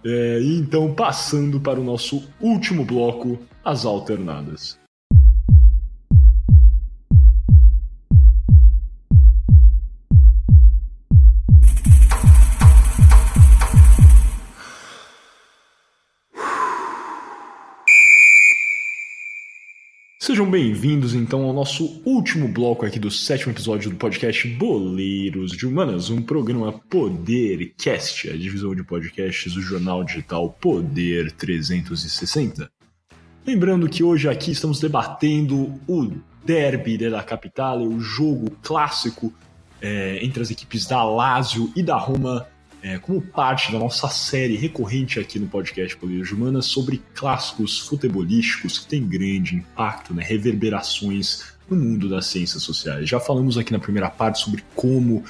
É, 0.05 0.39
e 0.39 0.57
então, 0.59 0.93
passando 0.93 1.59
para 1.59 1.79
o 1.79 1.83
nosso 1.83 2.27
último 2.39 2.85
bloco, 2.85 3.37
as 3.63 3.85
alternadas. 3.85 4.79
Sejam 20.27 20.51
bem-vindos 20.51 21.13
então 21.13 21.43
ao 21.43 21.53
nosso 21.53 22.01
último 22.03 22.49
bloco 22.49 22.85
aqui 22.85 22.99
do 22.99 23.09
sétimo 23.09 23.53
episódio 23.53 23.89
do 23.89 23.95
podcast 23.95 24.45
Boleiros 24.45 25.53
de 25.53 25.65
Humanas, 25.65 26.09
um 26.09 26.21
programa 26.21 26.73
Podercast, 26.73 28.29
a 28.29 28.35
divisão 28.35 28.75
de 28.75 28.83
podcasts 28.83 29.53
do 29.53 29.61
jornal 29.61 30.03
digital 30.03 30.49
Poder 30.49 31.31
360. 31.31 32.69
Lembrando 33.45 33.87
que 33.87 34.03
hoje 34.03 34.27
aqui 34.27 34.51
estamos 34.51 34.81
debatendo 34.81 35.73
o 35.87 36.11
derby 36.43 36.97
da 36.97 37.23
capital, 37.23 37.81
o 37.81 37.97
jogo 38.01 38.51
clássico 38.61 39.33
é, 39.81 40.19
entre 40.21 40.41
as 40.41 40.51
equipes 40.51 40.85
da 40.85 41.05
Lazio 41.05 41.71
e 41.73 41.81
da 41.81 41.95
Roma, 41.95 42.45
é, 42.87 42.97
como 42.97 43.21
parte 43.21 43.69
da 43.69 43.77
nossa 43.77 44.07
série 44.07 44.55
recorrente 44.55 45.19
aqui 45.19 45.37
no 45.37 45.47
podcast 45.47 45.97
Poder 45.97 46.23
Humana 46.31 46.61
sobre 46.61 47.01
clássicos 47.13 47.79
futebolísticos 47.79 48.79
que 48.79 48.87
têm 48.87 49.05
grande 49.05 49.55
impacto, 49.55 50.13
né, 50.13 50.23
reverberações 50.23 51.43
no 51.69 51.75
mundo 51.75 52.07
das 52.07 52.27
ciências 52.27 52.63
sociais. 52.63 53.09
Já 53.09 53.19
falamos 53.19 53.57
aqui 53.57 53.73
na 53.73 53.79
primeira 53.79 54.09
parte 54.09 54.39
sobre 54.39 54.63
como 54.73 55.21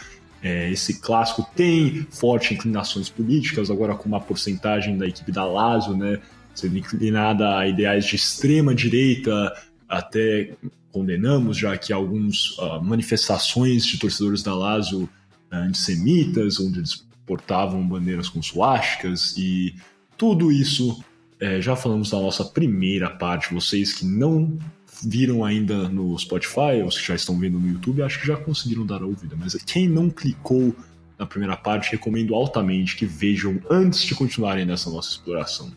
é, 0.43 0.69
esse 0.69 0.99
clássico 1.01 1.47
tem 1.55 2.05
fortes 2.11 2.51
inclinações 2.51 3.09
políticas, 3.09 3.71
agora 3.71 3.95
com 3.95 4.07
uma 4.07 4.21
porcentagem 4.21 4.95
da 4.95 5.07
equipe 5.07 5.31
da 5.31 5.43
Lazio, 5.43 5.97
né, 5.97 6.19
sendo 6.53 6.77
inclinada 6.77 7.57
a 7.57 7.67
ideais 7.67 8.05
de 8.05 8.17
extrema 8.17 8.75
direita, 8.75 9.51
até 9.89 10.53
condenamos 10.91 11.57
já 11.57 11.75
que 11.75 11.91
algumas 11.91 12.51
uh, 12.59 12.83
manifestações 12.83 13.83
de 13.83 13.97
torcedores 13.97 14.43
da 14.43 14.53
Lazio 14.53 15.09
uh, 15.51 15.55
antissemitas, 15.55 16.59
onde 16.59 16.79
eles 16.79 17.06
portavam 17.27 17.85
bandeiras 17.85 18.29
com 18.29 18.41
suásticas 18.41 19.35
e 19.37 19.75
tudo 20.17 20.51
isso 20.51 21.03
é, 21.39 21.61
já 21.61 21.75
falamos 21.75 22.11
na 22.11 22.19
nossa 22.19 22.43
primeira 22.43 23.09
parte. 23.09 23.53
Vocês 23.53 23.93
que 23.93 24.05
não 24.05 24.57
viram 25.03 25.45
ainda 25.45 25.87
no 25.87 26.17
Spotify, 26.17 26.81
ou 26.83 26.89
que 26.89 27.05
já 27.05 27.13
estão 27.13 27.37
vendo 27.37 27.59
no 27.59 27.67
YouTube, 27.67 28.01
acho 28.01 28.19
que 28.19 28.25
já 28.25 28.37
conseguiram 28.37 28.85
dar 28.85 29.03
a 29.03 29.05
ouvida. 29.05 29.35
Mas 29.37 29.53
quem 29.55 29.87
não 29.87 30.09
clicou 30.09 30.73
na 31.19 31.25
primeira 31.25 31.57
parte, 31.57 31.91
recomendo 31.91 32.35
altamente 32.35 32.95
que 32.95 33.05
vejam 33.05 33.59
antes 33.69 34.01
de 34.01 34.13
continuarem 34.13 34.65
nessa 34.65 34.89
nossa 34.89 35.09
exploração. 35.11 35.71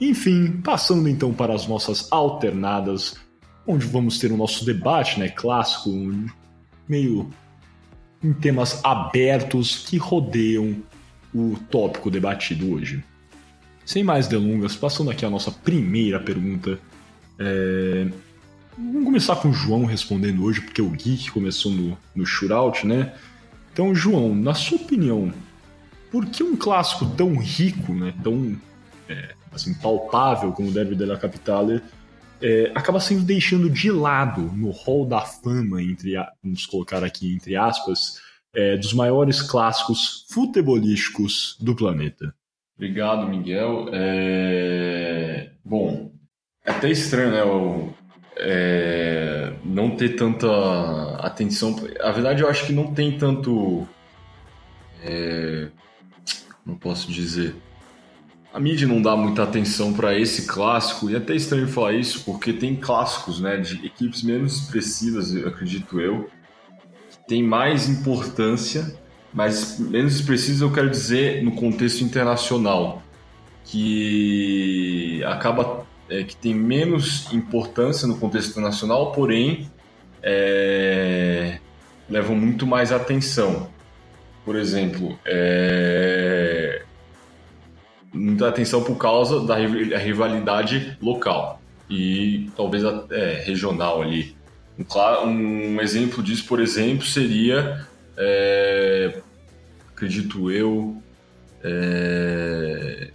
Enfim, 0.00 0.60
passando 0.62 1.08
então 1.08 1.32
para 1.32 1.54
as 1.54 1.66
nossas 1.66 2.06
alternadas, 2.10 3.16
onde 3.66 3.86
vamos 3.86 4.18
ter 4.18 4.30
o 4.30 4.36
nosso 4.36 4.64
debate, 4.64 5.18
né, 5.18 5.28
clássico, 5.28 5.90
meio 6.88 7.30
em 8.22 8.32
temas 8.32 8.84
abertos 8.84 9.86
que 9.88 9.96
rodeiam 9.96 10.76
o 11.34 11.56
tópico 11.70 12.10
debatido 12.10 12.72
hoje. 12.72 13.04
Sem 13.84 14.02
mais 14.02 14.26
delongas, 14.26 14.76
passando 14.76 15.10
aqui 15.10 15.24
a 15.24 15.30
nossa 15.30 15.50
primeira 15.50 16.20
pergunta. 16.20 16.78
É... 17.38 18.06
Vamos 18.76 19.04
começar 19.04 19.36
com 19.36 19.48
o 19.48 19.52
João 19.52 19.84
respondendo 19.84 20.44
hoje, 20.44 20.60
porque 20.60 20.82
o 20.82 20.90
Geek 20.90 21.30
começou 21.30 21.72
no, 21.72 21.98
no 22.14 22.26
shootout, 22.26 22.86
né? 22.86 23.14
Então, 23.72 23.94
João, 23.94 24.34
na 24.34 24.54
sua 24.54 24.78
opinião, 24.78 25.32
por 26.10 26.26
que 26.26 26.42
um 26.42 26.56
clássico 26.56 27.06
tão 27.16 27.36
rico, 27.36 27.92
né, 27.92 28.12
tão 28.22 28.56
é, 29.08 29.34
assim, 29.52 29.74
palpável 29.74 30.52
como 30.52 30.68
o 30.68 30.72
Derby 30.72 30.94
della 30.94 31.16
Capitale, 31.16 31.80
é, 32.40 32.70
acaba 32.74 33.00
sendo 33.00 33.22
deixando 33.22 33.68
de 33.68 33.90
lado 33.90 34.42
no 34.54 34.70
hall 34.70 35.06
da 35.06 35.20
fama, 35.20 35.82
entre 35.82 36.14
vamos 36.42 36.66
colocar 36.66 37.02
aqui 37.02 37.34
entre 37.34 37.56
aspas, 37.56 38.20
é, 38.54 38.76
dos 38.76 38.92
maiores 38.92 39.42
clássicos 39.42 40.26
futebolísticos 40.30 41.56
do 41.60 41.74
planeta. 41.74 42.34
Obrigado, 42.76 43.28
Miguel. 43.28 43.88
É... 43.92 45.50
Bom, 45.64 46.12
é 46.64 46.70
até 46.70 46.88
estranho, 46.88 47.32
né? 47.32 47.94
É... 48.36 49.52
Não 49.64 49.96
ter 49.96 50.10
tanta 50.10 50.48
atenção. 51.16 51.74
A 52.00 52.12
verdade, 52.12 52.42
eu 52.42 52.48
acho 52.48 52.66
que 52.66 52.72
não 52.72 52.94
tem 52.94 53.18
tanto. 53.18 53.86
É... 55.02 55.68
Não 56.64 56.76
posso 56.76 57.10
dizer 57.10 57.56
a 58.52 58.58
mídia 58.58 58.88
não 58.88 59.00
dá 59.02 59.16
muita 59.16 59.42
atenção 59.42 59.92
para 59.92 60.18
esse 60.18 60.46
clássico, 60.46 61.10
e 61.10 61.14
é 61.14 61.18
até 61.18 61.34
estranho 61.34 61.68
falar 61.68 61.92
isso, 61.92 62.24
porque 62.24 62.52
tem 62.52 62.74
clássicos 62.74 63.40
né, 63.40 63.56
de 63.58 63.84
equipes 63.84 64.22
menos 64.22 64.62
expressivas, 64.62 65.34
acredito 65.46 66.00
eu, 66.00 66.28
que 67.10 67.28
tem 67.28 67.42
mais 67.42 67.88
importância, 67.88 68.96
mas 69.32 69.78
menos 69.78 70.14
expressivas 70.14 70.60
eu 70.60 70.72
quero 70.72 70.88
dizer 70.88 71.42
no 71.42 71.52
contexto 71.52 72.02
internacional, 72.02 73.02
que 73.64 75.22
acaba 75.24 75.86
é, 76.08 76.24
que 76.24 76.34
tem 76.34 76.54
menos 76.54 77.30
importância 77.32 78.08
no 78.08 78.16
contexto 78.16 78.50
internacional, 78.50 79.12
porém 79.12 79.70
é, 80.22 81.58
levam 82.08 82.34
muito 82.34 82.66
mais 82.66 82.92
atenção. 82.92 83.68
Por 84.44 84.56
exemplo, 84.56 85.18
é, 85.26 86.37
muita 88.18 88.48
atenção 88.48 88.82
por 88.82 88.96
causa 88.96 89.40
da 89.40 89.56
rivalidade 89.56 90.98
local 91.00 91.60
e 91.88 92.50
talvez 92.56 92.84
é, 93.10 93.42
regional 93.44 94.02
ali. 94.02 94.36
Um, 94.78 95.26
um, 95.26 95.80
exemplo 95.80 96.22
disso, 96.22 96.46
por 96.46 96.60
exemplo, 96.60 97.04
seria, 97.04 97.86
é, 98.16 99.20
acredito 99.94 100.50
eu, 100.50 101.02
é, 101.64 103.10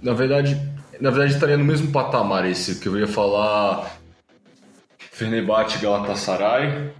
na 0.00 0.12
verdade, 0.14 0.60
na 1.00 1.10
verdade 1.10 1.34
estaria 1.34 1.56
no 1.56 1.64
mesmo 1.64 1.90
patamar 1.90 2.48
esse 2.48 2.78
que 2.78 2.88
eu 2.88 2.98
ia 2.98 3.08
falar, 3.08 3.98
Fenerbahçe 5.10 5.78
Galatasaray, 5.78 6.90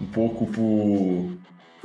um 0.00 0.06
pouco 0.06 0.46
por 0.46 1.43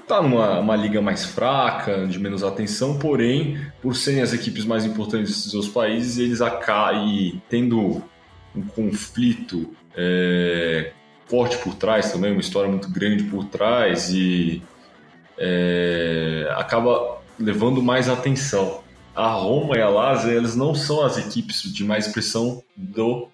tá 0.09 0.23
numa 0.23 0.59
uma 0.59 0.75
liga 0.75 0.99
mais 0.99 1.23
fraca, 1.23 2.07
de 2.07 2.17
menos 2.17 2.43
atenção, 2.43 2.97
porém, 2.97 3.61
por 3.79 3.95
serem 3.95 4.23
as 4.23 4.33
equipes 4.33 4.65
mais 4.65 4.83
importantes 4.83 5.43
dos 5.43 5.51
seus 5.51 5.67
países, 5.67 6.17
eles 6.17 6.41
acabam 6.41 7.39
tendo 7.47 8.03
um 8.55 8.63
conflito 8.75 9.71
é, 9.95 10.91
forte 11.27 11.59
por 11.59 11.75
trás 11.75 12.11
também, 12.11 12.31
uma 12.31 12.41
história 12.41 12.67
muito 12.67 12.91
grande 12.91 13.23
por 13.25 13.45
trás 13.45 14.09
e 14.11 14.63
é, 15.37 16.51
acaba 16.57 17.19
levando 17.39 17.81
mais 17.83 18.09
atenção. 18.09 18.81
A 19.15 19.27
Roma 19.27 19.77
e 19.77 19.81
a 19.81 19.89
Lazio, 19.89 20.35
elas 20.35 20.55
não 20.55 20.73
são 20.73 21.05
as 21.05 21.19
equipes 21.19 21.61
de 21.71 21.83
mais 21.83 22.07
expressão 22.07 22.63
do 22.75 23.27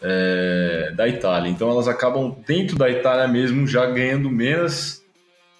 é, 0.00 0.92
da 0.94 1.08
Itália, 1.08 1.50
então 1.50 1.68
elas 1.68 1.88
acabam 1.88 2.36
dentro 2.46 2.76
da 2.76 2.88
Itália 2.88 3.26
mesmo 3.26 3.66
já 3.66 3.86
ganhando 3.86 4.30
menos 4.30 5.03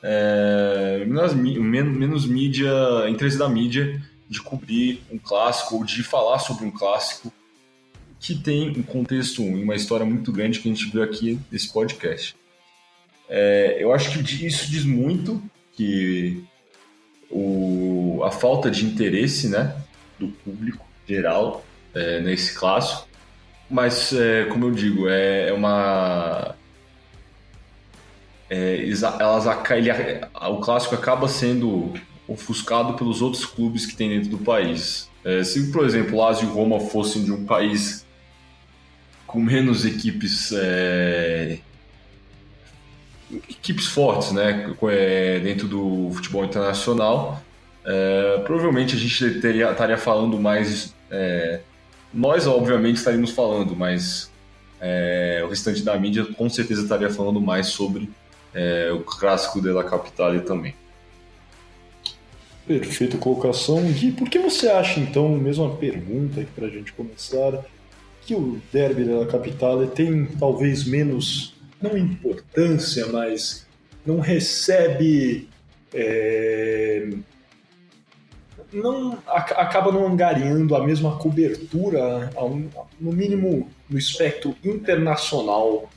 é, 0.06 1.02
menos, 1.06 1.32
menos, 1.32 2.26
mídia, 2.26 2.70
interesse 3.08 3.38
da 3.38 3.48
mídia 3.48 4.02
de 4.28 4.40
cobrir 4.42 5.02
um 5.10 5.16
clássico 5.16 5.76
ou 5.76 5.84
de 5.84 6.02
falar 6.02 6.38
sobre 6.40 6.66
um 6.66 6.70
clássico 6.70 7.32
que 8.20 8.34
tem 8.34 8.68
um 8.70 8.82
contexto 8.82 9.40
e 9.40 9.62
uma 9.62 9.74
história 9.74 10.04
muito 10.04 10.30
grande 10.30 10.60
que 10.60 10.68
a 10.68 10.74
gente 10.74 10.90
viu 10.90 11.02
aqui 11.02 11.40
nesse 11.50 11.72
podcast. 11.72 12.36
É, 13.28 13.78
eu 13.78 13.94
acho 13.94 14.10
que 14.22 14.46
isso 14.46 14.70
diz 14.70 14.84
muito 14.84 15.42
que 15.72 16.44
o, 17.30 18.22
a 18.24 18.30
falta 18.30 18.70
de 18.70 18.84
interesse 18.84 19.48
né, 19.48 19.74
do 20.18 20.28
público 20.28 20.86
geral 21.08 21.64
é, 21.94 22.20
nesse 22.20 22.54
clássico, 22.54 23.08
mas 23.70 24.12
é, 24.12 24.44
como 24.44 24.66
eu 24.66 24.70
digo, 24.70 25.08
é, 25.08 25.48
é 25.48 25.52
uma 25.52 26.54
é, 28.50 28.88
elas, 29.18 29.46
ele, 29.70 29.90
o 30.50 30.60
clássico 30.60 30.94
acaba 30.94 31.28
sendo 31.28 31.92
ofuscado 32.26 32.94
pelos 32.94 33.20
outros 33.22 33.44
clubes 33.44 33.86
que 33.86 33.96
tem 33.96 34.08
dentro 34.08 34.30
do 34.30 34.38
país. 34.38 35.08
É, 35.24 35.42
se, 35.42 35.70
por 35.72 35.84
exemplo, 35.84 36.18
Lazio 36.18 36.48
e 36.48 36.52
Roma 36.52 36.80
fossem 36.80 37.24
de 37.24 37.32
um 37.32 37.44
país 37.44 38.04
com 39.26 39.40
menos 39.40 39.84
equipes 39.84 40.52
é, 40.52 41.58
equipes 43.48 43.86
fortes, 43.86 44.32
né, 44.32 44.74
é, 44.90 45.40
dentro 45.40 45.66
do 45.66 46.10
futebol 46.14 46.44
internacional, 46.44 47.42
é, 47.84 48.42
provavelmente 48.44 48.94
a 48.94 48.98
gente 48.98 49.40
teria, 49.40 49.70
estaria 49.70 49.98
falando 49.98 50.38
mais. 50.38 50.94
É, 51.10 51.60
nós, 52.12 52.46
obviamente, 52.46 52.96
estaríamos 52.96 53.30
falando, 53.30 53.74
mas 53.74 54.30
é, 54.80 55.42
o 55.44 55.48
restante 55.48 55.82
da 55.82 55.98
mídia 55.98 56.24
com 56.24 56.48
certeza 56.48 56.82
estaria 56.82 57.10
falando 57.10 57.40
mais 57.40 57.68
sobre 57.68 58.08
é, 58.54 58.92
o 58.92 59.00
clássico 59.00 59.60
de 59.60 59.70
La 59.70 59.84
Capitale 59.84 60.40
também. 60.40 60.74
Perfeita 62.66 63.18
colocação. 63.18 63.82
Gui, 63.92 64.12
por 64.12 64.28
que 64.28 64.38
você 64.38 64.68
acha, 64.68 65.00
então, 65.00 65.28
mesma 65.36 65.76
pergunta 65.76 66.40
aqui 66.40 66.50
para 66.54 66.66
a 66.66 66.70
gente 66.70 66.92
começar, 66.92 67.62
que 68.22 68.34
o 68.34 68.60
Derby 68.72 69.04
da 69.04 69.26
Capitale 69.26 69.88
tem 69.88 70.24
talvez 70.38 70.84
menos, 70.84 71.54
não 71.82 71.96
importância, 71.96 73.06
mas 73.08 73.66
não 74.06 74.20
recebe. 74.20 75.48
É, 75.92 77.10
não 78.72 79.18
acaba 79.28 79.92
não 79.92 80.06
angariando 80.06 80.74
a 80.74 80.84
mesma 80.84 81.16
cobertura, 81.16 82.30
no 83.00 83.12
mínimo 83.12 83.68
no 83.88 83.96
espectro 83.96 84.56
internacional 84.64 85.88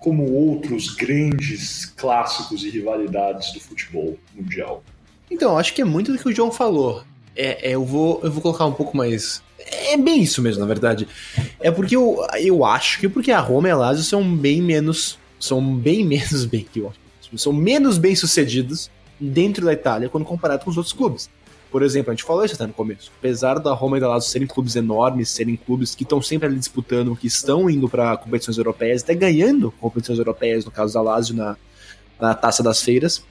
como 0.00 0.32
outros 0.32 0.88
grandes 0.94 1.84
clássicos 1.84 2.64
e 2.64 2.70
rivalidades 2.70 3.52
do 3.52 3.60
futebol 3.60 4.18
mundial? 4.34 4.82
Então, 5.30 5.56
acho 5.56 5.74
que 5.74 5.82
é 5.82 5.84
muito 5.84 6.12
do 6.12 6.18
que 6.18 6.28
o 6.28 6.34
João 6.34 6.50
falou. 6.50 7.04
É, 7.36 7.70
é, 7.70 7.74
eu, 7.74 7.84
vou, 7.84 8.20
eu 8.24 8.32
vou 8.32 8.42
colocar 8.42 8.66
um 8.66 8.72
pouco 8.72 8.96
mais 8.96 9.40
É 9.58 9.96
bem 9.96 10.22
isso 10.22 10.42
mesmo, 10.42 10.60
na 10.60 10.66
verdade. 10.66 11.06
É 11.60 11.70
porque 11.70 11.94
eu, 11.94 12.26
eu 12.40 12.64
acho 12.64 12.98
que 12.98 13.08
porque 13.08 13.30
a 13.30 13.38
Roma 13.38 13.68
e 13.68 13.70
a 13.70 13.76
Lazio 13.76 14.02
são 14.02 14.36
bem 14.36 14.60
menos. 14.60 15.18
São 15.38 15.62
bem 15.76 16.04
menos 16.04 16.44
bem 16.44 16.66
que 16.70 16.82
São 17.36 17.52
menos 17.52 17.98
bem 17.98 18.16
sucedidos 18.16 18.90
dentro 19.20 19.66
da 19.66 19.72
Itália 19.72 20.08
quando 20.08 20.24
comparado 20.24 20.64
com 20.64 20.70
os 20.70 20.76
outros 20.76 20.94
clubes. 20.94 21.28
Por 21.70 21.82
exemplo, 21.82 22.10
a 22.10 22.14
gente 22.14 22.24
falou 22.24 22.44
isso 22.44 22.54
até 22.54 22.66
no 22.66 22.72
começo. 22.72 23.12
Apesar 23.18 23.58
da 23.58 23.72
Roma 23.72 23.96
e 23.96 24.00
da 24.00 24.08
Lazio 24.08 24.28
serem 24.30 24.48
clubes 24.48 24.74
enormes, 24.74 25.28
serem 25.30 25.56
clubes 25.56 25.94
que 25.94 26.02
estão 26.02 26.20
sempre 26.20 26.48
ali 26.48 26.58
disputando, 26.58 27.14
que 27.14 27.26
estão 27.26 27.70
indo 27.70 27.88
para 27.88 28.16
competições 28.16 28.58
europeias, 28.58 29.02
até 29.02 29.14
ganhando 29.14 29.70
competições 29.80 30.18
europeias, 30.18 30.64
no 30.64 30.70
caso 30.70 30.94
da 30.94 31.00
Lazio 31.00 31.36
na, 31.36 31.56
na 32.20 32.34
Taça 32.34 32.62
das 32.62 32.82
Feiras. 32.82 33.22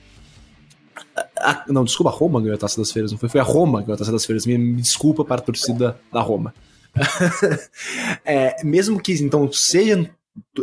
A, 1.38 1.64
não, 1.68 1.84
desculpa, 1.84 2.10
a 2.10 2.14
Roma 2.14 2.40
ganhou 2.40 2.54
a 2.54 2.58
Taça 2.58 2.80
das 2.80 2.90
Feiras, 2.90 3.12
não 3.12 3.18
foi? 3.18 3.28
Foi 3.28 3.40
a 3.40 3.44
Roma 3.44 3.80
que 3.80 3.86
ganhou 3.86 3.96
a 3.96 3.98
Taça 3.98 4.12
das 4.12 4.24
Feiras. 4.24 4.46
Me, 4.46 4.56
me 4.56 4.80
desculpa 4.80 5.24
para 5.24 5.40
a 5.40 5.44
torcida 5.44 5.98
da 6.12 6.20
Roma. 6.20 6.54
é, 8.24 8.64
mesmo 8.64 9.00
que 9.00 9.12
então 9.12 9.50
sejam 9.52 10.08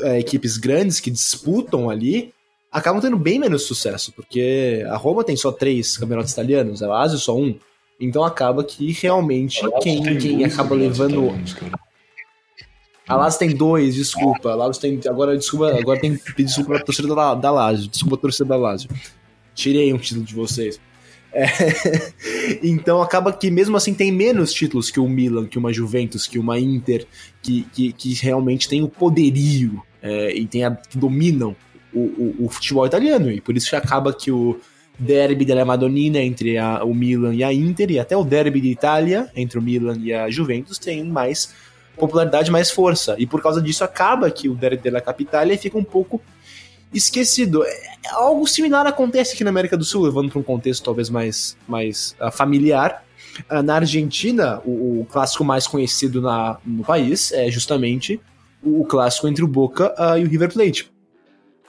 é, 0.01 0.19
equipes 0.19 0.57
grandes 0.57 0.99
que 0.99 1.11
disputam 1.11 1.89
ali, 1.89 2.33
acabam 2.71 3.01
tendo 3.01 3.17
bem 3.17 3.39
menos 3.39 3.63
sucesso, 3.63 4.11
porque 4.13 4.83
a 4.87 4.95
Roma 4.95 5.23
tem 5.23 5.35
só 5.35 5.51
três 5.51 5.97
campeonatos 5.97 6.31
italianos, 6.31 6.83
a 6.83 6.87
Lazio 6.87 7.17
só 7.17 7.35
um. 7.35 7.57
Então 7.99 8.23
acaba 8.23 8.63
que 8.63 8.91
realmente 8.91 9.61
quem, 9.81 10.17
quem 10.17 10.45
acaba 10.45 10.75
levando. 10.75 11.33
A 13.07 13.15
Lazio 13.15 13.39
tem 13.39 13.55
dois, 13.55 13.95
desculpa. 13.95 14.51
A 14.51 14.55
Lazio 14.55 14.81
tem. 14.81 14.99
Agora, 15.07 15.35
desculpa, 15.35 15.69
agora 15.75 15.99
tem 15.99 16.15
que 16.15 16.33
pedir 16.33 16.47
desculpa 16.47 16.75
pra 16.75 16.83
torcida 16.83 17.15
da, 17.15 17.33
da 17.33 17.51
Lazio. 17.51 17.87
Desculpa 17.87 18.15
a 18.15 18.19
torcida 18.19 18.45
da 18.45 18.57
Lazio. 18.57 18.89
Tirei 19.55 19.91
um 19.93 19.97
título 19.97 20.25
de 20.25 20.35
vocês. 20.35 20.79
É, 21.33 21.45
então 22.63 23.01
acaba 23.01 23.33
que 23.33 23.51
mesmo 23.51 23.75
assim 23.77 23.93
tem 23.93 24.11
menos 24.11 24.53
títulos 24.53 24.89
que 24.89 24.99
o 24.99 25.07
Milan, 25.07 25.45
que 25.45 25.57
uma 25.57 25.73
Juventus, 25.73 26.27
que 26.27 26.39
uma 26.39 26.59
Inter, 26.59 27.07
que, 27.41 27.63
que, 27.73 27.91
que 27.91 28.13
realmente 28.13 28.69
tem 28.69 28.83
o 28.83 28.87
poderio 28.87 29.81
é, 30.01 30.35
e 30.35 30.45
tem 30.45 30.63
a, 30.63 30.71
que 30.71 30.97
dominam 30.97 31.55
o, 31.97 32.43
o, 32.43 32.45
o, 32.45 32.49
futebol 32.49 32.85
italiano. 32.85 33.31
E 33.31 33.41
por 33.41 33.55
isso 33.55 33.69
que 33.69 33.75
acaba 33.75 34.13
que 34.13 34.31
o 34.31 34.59
derby 34.99 35.45
della 35.45 35.65
Madonnina 35.65 36.19
entre 36.19 36.57
a, 36.57 36.83
o 36.83 36.93
Milan 36.93 37.33
e 37.35 37.43
a 37.43 37.53
Inter, 37.53 37.91
e 37.91 37.99
até 37.99 38.15
o 38.15 38.23
derby 38.23 38.61
de 38.61 38.69
Itália 38.69 39.29
entre 39.35 39.59
o 39.59 39.61
Milan 39.61 39.97
e 40.01 40.13
a 40.13 40.29
Juventus, 40.29 40.77
tem 40.77 41.03
mais 41.03 41.53
popularidade, 41.97 42.51
mais 42.51 42.71
força. 42.71 43.15
E 43.17 43.25
por 43.25 43.41
causa 43.41 43.61
disso 43.61 43.83
acaba 43.83 44.29
que 44.29 44.47
o 44.47 44.55
derby 44.55 44.81
della 44.81 45.01
Capitale 45.01 45.57
fica 45.57 45.77
um 45.77 45.83
pouco 45.83 46.21
esquecido. 46.93 47.63
É, 47.63 47.97
algo 48.11 48.47
similar 48.47 48.85
acontece 48.87 49.33
aqui 49.33 49.43
na 49.43 49.49
América 49.49 49.77
do 49.77 49.83
Sul, 49.83 50.03
levando 50.03 50.29
para 50.29 50.39
um 50.39 50.43
contexto 50.43 50.83
talvez 50.83 51.09
mais, 51.09 51.57
mais 51.67 52.15
uh, 52.21 52.31
familiar. 52.31 53.03
Uh, 53.51 53.61
na 53.61 53.75
Argentina, 53.75 54.61
o, 54.65 55.01
o, 55.01 55.05
clássico 55.05 55.43
mais 55.43 55.67
conhecido 55.67 56.21
na, 56.21 56.57
no 56.65 56.83
país 56.83 57.31
é 57.31 57.51
justamente 57.51 58.19
o, 58.63 58.81
o 58.81 58.85
clássico 58.85 59.27
entre 59.27 59.43
o 59.43 59.47
Boca 59.47 59.93
uh, 59.99 60.17
e 60.17 60.23
o 60.23 60.27
River 60.27 60.51
Plate. 60.51 60.89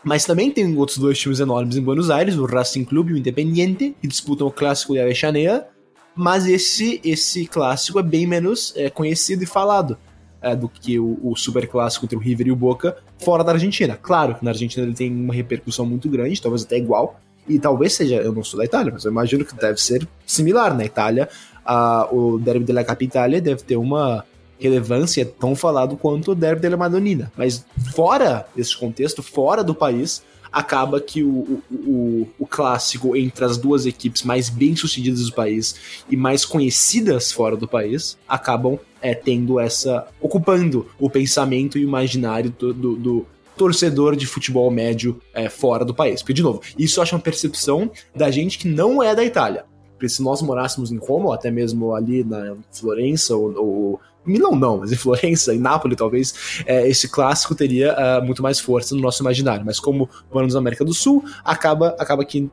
Mas 0.09 0.25
também 0.25 0.51
tem 0.51 0.75
outros 0.75 0.97
dois 0.97 1.19
times 1.19 1.39
enormes 1.39 1.77
em 1.77 1.83
Buenos 1.83 2.09
Aires, 2.09 2.39
o 2.39 2.47
Racing 2.47 2.83
Clube 2.83 3.11
e 3.11 3.15
o 3.15 3.19
Independiente, 3.19 3.95
que 4.01 4.09
disputam 4.09 4.47
o 4.47 4.51
clássico 4.51 4.95
de 4.95 5.01
Avellaneda, 5.01 5.69
mas 6.17 6.47
esse, 6.47 6.99
esse 7.05 7.47
clássico 7.47 7.99
é 7.99 8.03
bem 8.03 8.27
menos 8.27 8.73
é, 8.75 8.89
conhecido 8.89 9.45
e 9.45 9.47
falado 9.47 9.99
é, 10.41 10.57
do 10.57 10.67
que 10.67 10.99
o, 10.99 11.19
o 11.23 11.37
super 11.37 11.69
clássico 11.69 12.07
entre 12.07 12.17
o 12.17 12.19
River 12.19 12.47
e 12.47 12.51
o 12.51 12.57
Boca 12.57 12.97
fora 13.19 13.45
da 13.45 13.53
Argentina. 13.53 13.99
Claro 14.01 14.35
que 14.35 14.43
na 14.43 14.53
Argentina 14.53 14.87
ele 14.87 14.95
tem 14.95 15.13
uma 15.13 15.35
repercussão 15.35 15.85
muito 15.85 16.09
grande, 16.09 16.41
talvez 16.41 16.63
até 16.65 16.79
igual, 16.79 17.21
e 17.47 17.59
talvez 17.59 17.93
seja, 17.93 18.15
eu 18.15 18.33
não 18.33 18.43
sou 18.43 18.57
da 18.57 18.65
Itália, 18.65 18.91
mas 18.91 19.05
eu 19.05 19.11
imagino 19.11 19.45
que 19.45 19.55
deve 19.55 19.79
ser 19.79 20.09
similar. 20.25 20.75
Na 20.75 20.87
Itália, 20.87 21.29
a, 21.63 22.09
o 22.11 22.39
Derby 22.39 22.65
della 22.65 22.83
Capitale 22.83 23.43
deve 23.43 23.63
ter 23.63 23.77
uma 23.77 24.25
relevância 24.59 25.25
tão 25.25 25.55
falado 25.55 25.97
quanto 25.97 26.33
o 26.33 26.35
Derby 26.35 26.63
della 26.63 26.77
Madonnina. 26.77 27.33
Mas 27.37 27.65
fora 27.95 28.47
desse 28.55 28.77
contexto, 28.77 29.23
fora 29.23 29.63
do 29.63 29.75
país, 29.75 30.23
acaba 30.53 31.01
que 31.01 31.23
o, 31.23 31.29
o, 31.29 31.63
o, 31.71 32.29
o, 32.39 32.47
clássico 32.47 33.17
entre 33.17 33.45
as 33.45 33.57
duas 33.57 33.87
equipes 33.87 34.23
mais 34.23 34.49
bem-sucedidas 34.49 35.27
do 35.27 35.33
país 35.33 36.03
e 36.09 36.17
mais 36.17 36.45
conhecidas 36.45 37.31
fora 37.31 37.57
do 37.57 37.69
país 37.69 38.17
acabam 38.27 38.79
é, 39.01 39.15
tendo 39.15 39.61
essa. 39.61 40.07
ocupando 40.21 40.87
o 40.99 41.09
pensamento 41.09 41.79
e 41.79 41.85
o 41.85 41.89
imaginário 41.89 42.51
do, 42.51 42.73
do, 42.73 42.97
do 42.97 43.27
torcedor 43.57 44.17
de 44.17 44.27
futebol 44.27 44.71
médio 44.71 45.21
é, 45.35 45.49
fora 45.49 45.85
do 45.85 45.95
país. 45.95 46.23
Porque, 46.23 46.33
de 46.33 46.43
novo, 46.43 46.63
isso 46.79 46.99
eu 46.99 47.03
acho 47.03 47.15
uma 47.15 47.21
percepção 47.21 47.91
da 48.15 48.31
gente 48.31 48.59
que 48.59 48.69
não 48.69 49.03
é 49.03 49.15
da 49.15 49.25
Itália. 49.25 49.65
Porque 49.93 50.09
se 50.09 50.23
nós 50.23 50.41
morássemos 50.41 50.93
em 50.93 50.97
Roma, 50.97 51.27
ou 51.27 51.33
até 51.33 51.51
mesmo 51.51 51.93
ali 51.93 52.23
na 52.23 52.57
Florença, 52.71 53.37
ou, 53.37 53.53
ou 53.57 54.01
Milão 54.29 54.55
não, 54.55 54.79
mas 54.79 54.93
em 54.93 54.97
Florença, 54.97 55.55
em 55.55 55.59
Nápoles 55.59 55.97
talvez, 55.97 56.63
é, 56.67 56.89
esse 56.89 57.09
clássico 57.09 57.55
teria 57.55 57.95
uh, 57.95 58.25
muito 58.25 58.43
mais 58.43 58.61
força 58.61 58.95
no 58.95 59.01
nosso 59.01 59.23
imaginário. 59.23 59.65
Mas 59.65 59.81
como 59.81 60.09
moramos 60.33 60.55
na 60.55 60.61
América 60.61 60.85
do 60.85 60.95
Sul, 60.95 61.25
acaba, 61.45 61.97
acaba 61.99 62.25
que 62.25 62.51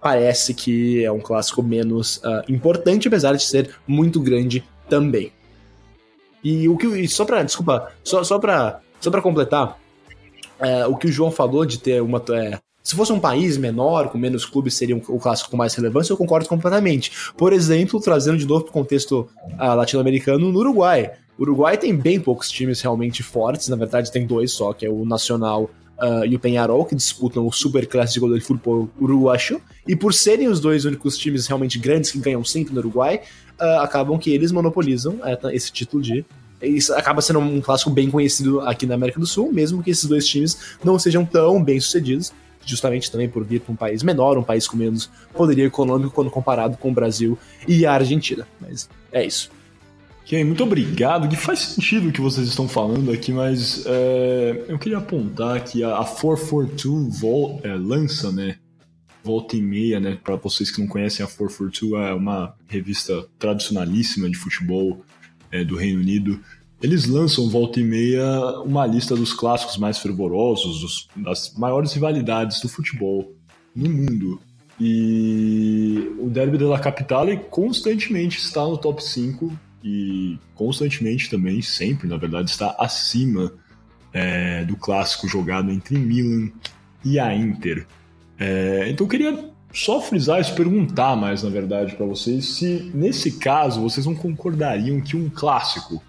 parece 0.00 0.54
que 0.54 1.04
é 1.04 1.10
um 1.10 1.20
clássico 1.20 1.62
menos 1.62 2.18
uh, 2.18 2.42
importante, 2.48 3.08
apesar 3.08 3.34
de 3.34 3.42
ser 3.42 3.70
muito 3.86 4.20
grande 4.20 4.64
também. 4.88 5.32
E 6.44 6.68
o 6.68 6.76
que 6.76 6.86
e 6.86 7.08
só 7.08 7.24
para 7.24 7.42
desculpa, 7.42 7.92
só 8.04 8.22
só 8.22 8.38
para 8.38 8.80
só 9.00 9.10
para 9.10 9.20
completar, 9.20 9.78
é, 10.60 10.86
o 10.86 10.96
que 10.96 11.08
o 11.08 11.12
João 11.12 11.30
falou 11.30 11.66
de 11.66 11.78
ter 11.78 12.00
uma 12.00 12.22
é, 12.30 12.58
se 12.86 12.94
fosse 12.94 13.12
um 13.12 13.18
país 13.18 13.56
menor, 13.56 14.10
com 14.10 14.16
menos 14.16 14.46
clubes, 14.46 14.74
seria 14.74 14.96
o 14.96 15.18
clássico 15.18 15.50
com 15.50 15.56
mais 15.56 15.74
relevância, 15.74 16.12
eu 16.12 16.16
concordo 16.16 16.48
completamente. 16.48 17.10
Por 17.36 17.52
exemplo, 17.52 18.00
trazendo 18.00 18.38
de 18.38 18.46
novo 18.46 18.62
para 18.62 18.70
o 18.70 18.72
contexto 18.72 19.28
uh, 19.42 19.74
latino-americano, 19.74 20.52
no 20.52 20.60
Uruguai. 20.60 21.10
O 21.36 21.42
Uruguai 21.42 21.76
tem 21.76 21.92
bem 21.96 22.20
poucos 22.20 22.48
times 22.48 22.80
realmente 22.80 23.24
fortes, 23.24 23.66
na 23.66 23.74
verdade 23.74 24.12
tem 24.12 24.24
dois 24.24 24.52
só, 24.52 24.72
que 24.72 24.86
é 24.86 24.88
o 24.88 25.04
Nacional 25.04 25.68
uh, 25.98 26.24
e 26.24 26.36
o 26.36 26.38
Penharol, 26.38 26.84
que 26.84 26.94
disputam 26.94 27.44
o 27.44 27.50
Super 27.50 27.88
Clássico 27.88 28.28
do 28.28 28.40
futebol 28.40 28.88
uruguaio. 29.00 29.60
E 29.84 29.96
por 29.96 30.14
serem 30.14 30.46
os 30.46 30.60
dois 30.60 30.84
únicos 30.84 31.18
times 31.18 31.48
realmente 31.48 31.80
grandes 31.80 32.12
que 32.12 32.20
ganham 32.20 32.44
sempre 32.44 32.72
no 32.72 32.78
Uruguai, 32.78 33.20
uh, 33.60 33.80
acabam 33.80 34.16
que 34.16 34.30
eles 34.30 34.52
monopolizam 34.52 35.14
uh, 35.14 35.50
esse 35.50 35.72
título 35.72 36.00
de 36.00 36.24
isso 36.62 36.94
acaba 36.94 37.20
sendo 37.20 37.38
um 37.38 37.60
clássico 37.60 37.90
bem 37.90 38.10
conhecido 38.10 38.60
aqui 38.60 38.86
na 38.86 38.94
América 38.94 39.20
do 39.20 39.26
Sul, 39.26 39.52
mesmo 39.52 39.82
que 39.82 39.90
esses 39.90 40.06
dois 40.06 40.26
times 40.26 40.56
não 40.82 40.98
sejam 40.98 41.22
tão 41.22 41.62
bem 41.62 41.78
sucedidos 41.78 42.32
justamente 42.66 43.10
também 43.10 43.28
por 43.28 43.44
vir 43.44 43.60
para 43.60 43.72
um 43.72 43.76
país 43.76 44.02
menor, 44.02 44.36
um 44.36 44.42
país 44.42 44.66
com 44.66 44.76
menos 44.76 45.08
poderio 45.32 45.64
econômico 45.64 46.10
quando 46.10 46.30
comparado 46.30 46.76
com 46.76 46.90
o 46.90 46.94
Brasil 46.94 47.38
e 47.66 47.86
a 47.86 47.92
Argentina. 47.92 48.46
Mas 48.60 48.88
é 49.12 49.24
isso. 49.24 49.50
Ok, 50.26 50.42
muito 50.42 50.64
obrigado. 50.64 51.28
Que 51.28 51.36
faz 51.36 51.60
sentido 51.60 52.08
o 52.08 52.12
que 52.12 52.20
vocês 52.20 52.48
estão 52.48 52.68
falando 52.68 53.12
aqui, 53.12 53.32
mas 53.32 53.84
é, 53.86 54.64
eu 54.66 54.76
queria 54.76 54.98
apontar 54.98 55.62
que 55.62 55.84
a, 55.84 55.98
a 55.98 56.04
442 56.04 57.20
vol, 57.20 57.60
é, 57.62 57.72
lança, 57.72 58.32
né? 58.32 58.56
Volta 59.22 59.56
e 59.56 59.62
meia, 59.62 60.00
né? 60.00 60.18
Para 60.22 60.34
vocês 60.34 60.68
que 60.68 60.80
não 60.80 60.88
conhecem, 60.88 61.24
a 61.24 61.28
442 61.28 62.10
é 62.10 62.12
uma 62.12 62.54
revista 62.66 63.24
tradicionalíssima 63.38 64.28
de 64.28 64.36
futebol 64.36 65.04
é, 65.52 65.62
do 65.62 65.76
Reino 65.76 66.00
Unido. 66.00 66.40
Eles 66.82 67.06
lançam 67.06 67.48
volta 67.48 67.80
e 67.80 67.84
meia 67.84 68.60
uma 68.60 68.86
lista 68.86 69.16
dos 69.16 69.32
clássicos 69.32 69.78
mais 69.78 69.98
fervorosos, 69.98 70.80
dos, 70.80 71.08
das 71.16 71.54
maiores 71.56 71.92
rivalidades 71.92 72.60
do 72.60 72.68
futebol 72.68 73.32
no 73.74 73.88
mundo. 73.88 74.40
E 74.78 76.12
o 76.18 76.28
Derby 76.28 76.58
della 76.58 76.78
Capitale 76.78 77.38
constantemente 77.50 78.38
está 78.38 78.62
no 78.62 78.76
top 78.76 79.02
5 79.02 79.50
e 79.82 80.38
constantemente 80.54 81.30
também, 81.30 81.62
sempre 81.62 82.06
na 82.06 82.16
verdade, 82.16 82.50
está 82.50 82.76
acima 82.78 83.52
é, 84.12 84.64
do 84.64 84.76
clássico 84.76 85.26
jogado 85.26 85.70
entre 85.70 85.96
Milan 85.96 86.50
e 87.02 87.18
a 87.18 87.34
Inter. 87.34 87.86
É, 88.38 88.86
então 88.90 89.06
eu 89.06 89.10
queria 89.10 89.50
só 89.72 90.00
frisar 90.00 90.40
isso, 90.40 90.54
perguntar 90.54 91.16
mais 91.16 91.42
na 91.42 91.50
verdade 91.50 91.94
para 91.96 92.06
vocês 92.06 92.44
se 92.56 92.90
nesse 92.94 93.32
caso 93.32 93.80
vocês 93.80 94.06
não 94.06 94.14
concordariam 94.14 95.00
que 95.00 95.16
um 95.16 95.28
clássico 95.28 96.02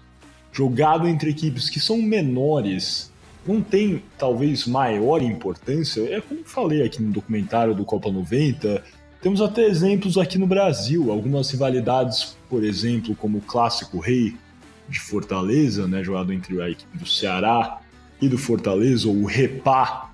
jogado 0.52 1.06
entre 1.06 1.30
equipes 1.30 1.68
que 1.68 1.80
são 1.80 2.00
menores, 2.00 3.12
não 3.46 3.62
tem 3.62 4.02
talvez 4.18 4.66
maior 4.66 5.22
importância. 5.22 6.02
É 6.02 6.20
como 6.20 6.44
falei 6.44 6.82
aqui 6.84 7.02
no 7.02 7.12
documentário 7.12 7.74
do 7.74 7.84
Copa 7.84 8.10
90. 8.10 8.82
Temos 9.20 9.40
até 9.40 9.64
exemplos 9.66 10.16
aqui 10.18 10.38
no 10.38 10.46
Brasil, 10.46 11.10
algumas 11.10 11.50
rivalidades, 11.50 12.36
por 12.48 12.62
exemplo, 12.62 13.16
como 13.16 13.38
o 13.38 13.42
clássico 13.42 13.98
Rei 13.98 14.36
de 14.88 15.00
Fortaleza, 15.00 15.86
né, 15.86 16.02
jogado 16.02 16.32
entre 16.32 16.60
a 16.62 16.70
equipe 16.70 16.96
do 16.96 17.06
Ceará 17.06 17.80
e 18.20 18.28
do 18.28 18.38
Fortaleza, 18.38 19.08
ou 19.08 19.16
o 19.16 19.26
Repá, 19.26 20.10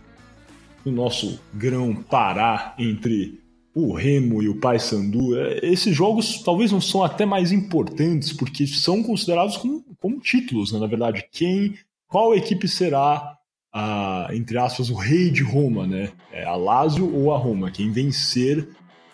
no 0.84 0.92
nosso 0.92 1.40
grão 1.52 1.94
Pará, 1.94 2.74
entre 2.78 3.40
o 3.74 3.92
Remo 3.92 4.40
e 4.42 4.48
o 4.48 4.60
Paysandu, 4.60 5.36
é, 5.36 5.58
esses 5.62 5.94
jogos 5.94 6.42
talvez 6.42 6.70
não 6.70 6.80
são 6.80 7.02
até 7.02 7.26
mais 7.26 7.50
importantes 7.50 8.32
porque 8.32 8.66
são 8.66 9.02
considerados 9.02 9.56
como, 9.56 9.84
como 10.00 10.20
títulos, 10.20 10.72
né? 10.72 10.78
na 10.78 10.86
verdade. 10.86 11.26
Quem, 11.32 11.74
qual 12.06 12.34
equipe 12.34 12.68
será 12.68 13.36
a, 13.72 14.28
entre 14.32 14.56
aspas, 14.56 14.90
o 14.90 14.94
rei 14.94 15.28
de 15.30 15.42
Roma, 15.42 15.86
né? 15.86 16.12
É 16.32 16.44
a 16.44 16.54
Lazio 16.54 17.12
ou 17.12 17.34
a 17.34 17.38
Roma? 17.38 17.72
Quem 17.72 17.90
vencer 17.90 18.68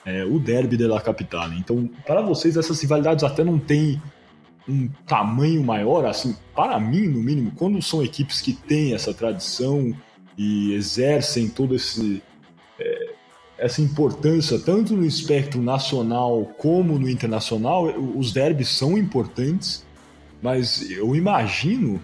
é, 0.05 0.25
o 0.25 0.38
derby 0.38 0.77
da 0.77 1.01
Capitale. 1.01 1.57
Então, 1.59 1.88
para 2.07 2.20
vocês 2.20 2.57
essas 2.57 2.81
rivalidades 2.81 3.25
até 3.25 3.42
não 3.42 3.59
têm 3.59 4.01
um 4.68 4.88
tamanho 5.07 5.64
maior, 5.64 6.05
assim, 6.05 6.37
para 6.55 6.79
mim, 6.79 7.07
no 7.09 7.23
mínimo, 7.23 7.53
quando 7.57 7.81
são 7.81 8.03
equipes 8.03 8.40
que 8.40 8.53
têm 8.53 8.94
essa 8.94 9.12
tradição 9.14 9.94
e 10.37 10.75
exercem 10.75 11.49
todo 11.49 11.75
esse 11.75 12.23
essa 13.61 13.83
importância 13.83 14.59
tanto 14.59 14.96
no 14.96 15.05
espectro 15.05 15.61
nacional 15.61 16.51
como 16.57 16.99
no 16.99 17.09
internacional, 17.09 17.85
os 18.16 18.33
derbys 18.33 18.70
são 18.70 18.96
importantes, 18.96 19.85
mas 20.42 20.90
eu 20.90 21.14
imagino, 21.14 22.01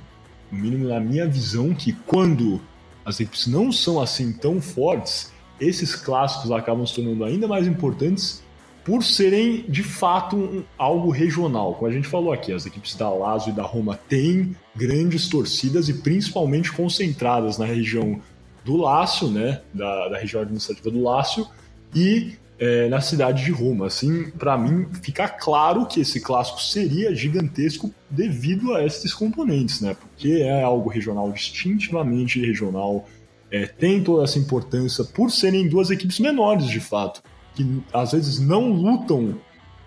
no 0.53 0.59
mínimo 0.59 0.87
na 0.87 1.01
minha 1.01 1.27
visão, 1.27 1.75
que 1.75 1.93
quando 2.07 2.61
as 3.05 3.19
equipes 3.19 3.47
não 3.47 3.73
são 3.73 4.01
assim 4.01 4.33
tão 4.33 4.61
fortes, 4.61 5.33
esses 5.59 5.97
clássicos 5.97 6.51
acabam 6.51 6.87
se 6.87 6.95
tornando 6.95 7.25
ainda 7.25 7.49
mais 7.49 7.67
importantes 7.67 8.43
por 8.85 9.03
serem 9.03 9.65
de 9.67 9.83
fato 9.83 10.37
um, 10.37 10.63
algo 10.77 11.11
regional. 11.11 11.75
Como 11.75 11.91
a 11.91 11.93
gente 11.93 12.07
falou 12.07 12.33
aqui, 12.33 12.53
as 12.53 12.67
equipes 12.67 12.95
da 12.95 13.09
Lazio 13.09 13.51
e 13.51 13.53
da 13.53 13.63
Roma 13.63 13.99
têm 14.09 14.55
grandes 14.75 15.29
torcidas 15.29 15.89
e 15.89 15.95
principalmente 15.95 16.71
concentradas 16.71 17.57
na 17.57 17.65
região 17.65 18.21
do 18.67 18.77
Lácio, 18.77 19.29
né, 19.29 19.63
da, 19.73 20.09
da 20.09 20.19
região 20.19 20.43
administrativa 20.43 20.91
do 20.91 21.01
Lácio, 21.01 21.47
e 21.95 22.33
é, 22.59 22.89
na 22.89 23.01
cidade 23.01 23.45
de 23.45 23.53
Roma. 23.53 23.87
Assim, 23.87 24.31
para 24.33 24.59
mim, 24.59 24.89
fica 25.03 25.29
claro 25.29 25.87
que 25.87 26.01
esse 26.01 26.21
clássico 26.21 26.61
seria 26.61 27.15
gigantesco 27.15 27.95
devido 28.11 28.75
a 28.75 28.85
esses 28.85 29.15
componentes, 29.15 29.81
né? 29.81 29.95
Porque 29.95 30.43
é 30.43 30.63
algo 30.63 30.91
regional, 30.91 31.31
distintivamente 31.31 32.45
regional, 32.45 33.07
é, 33.53 33.67
tem 33.67 34.03
toda 34.03 34.25
essa 34.25 34.39
importância 34.39 35.05
por 35.05 35.31
serem 35.31 35.69
duas 35.69 35.91
equipes 35.91 36.19
menores, 36.19 36.67
de 36.67 36.81
fato 36.81 37.23
que 37.55 37.83
às 37.93 38.13
vezes 38.13 38.39
não 38.41 38.71
lutam 38.71 39.39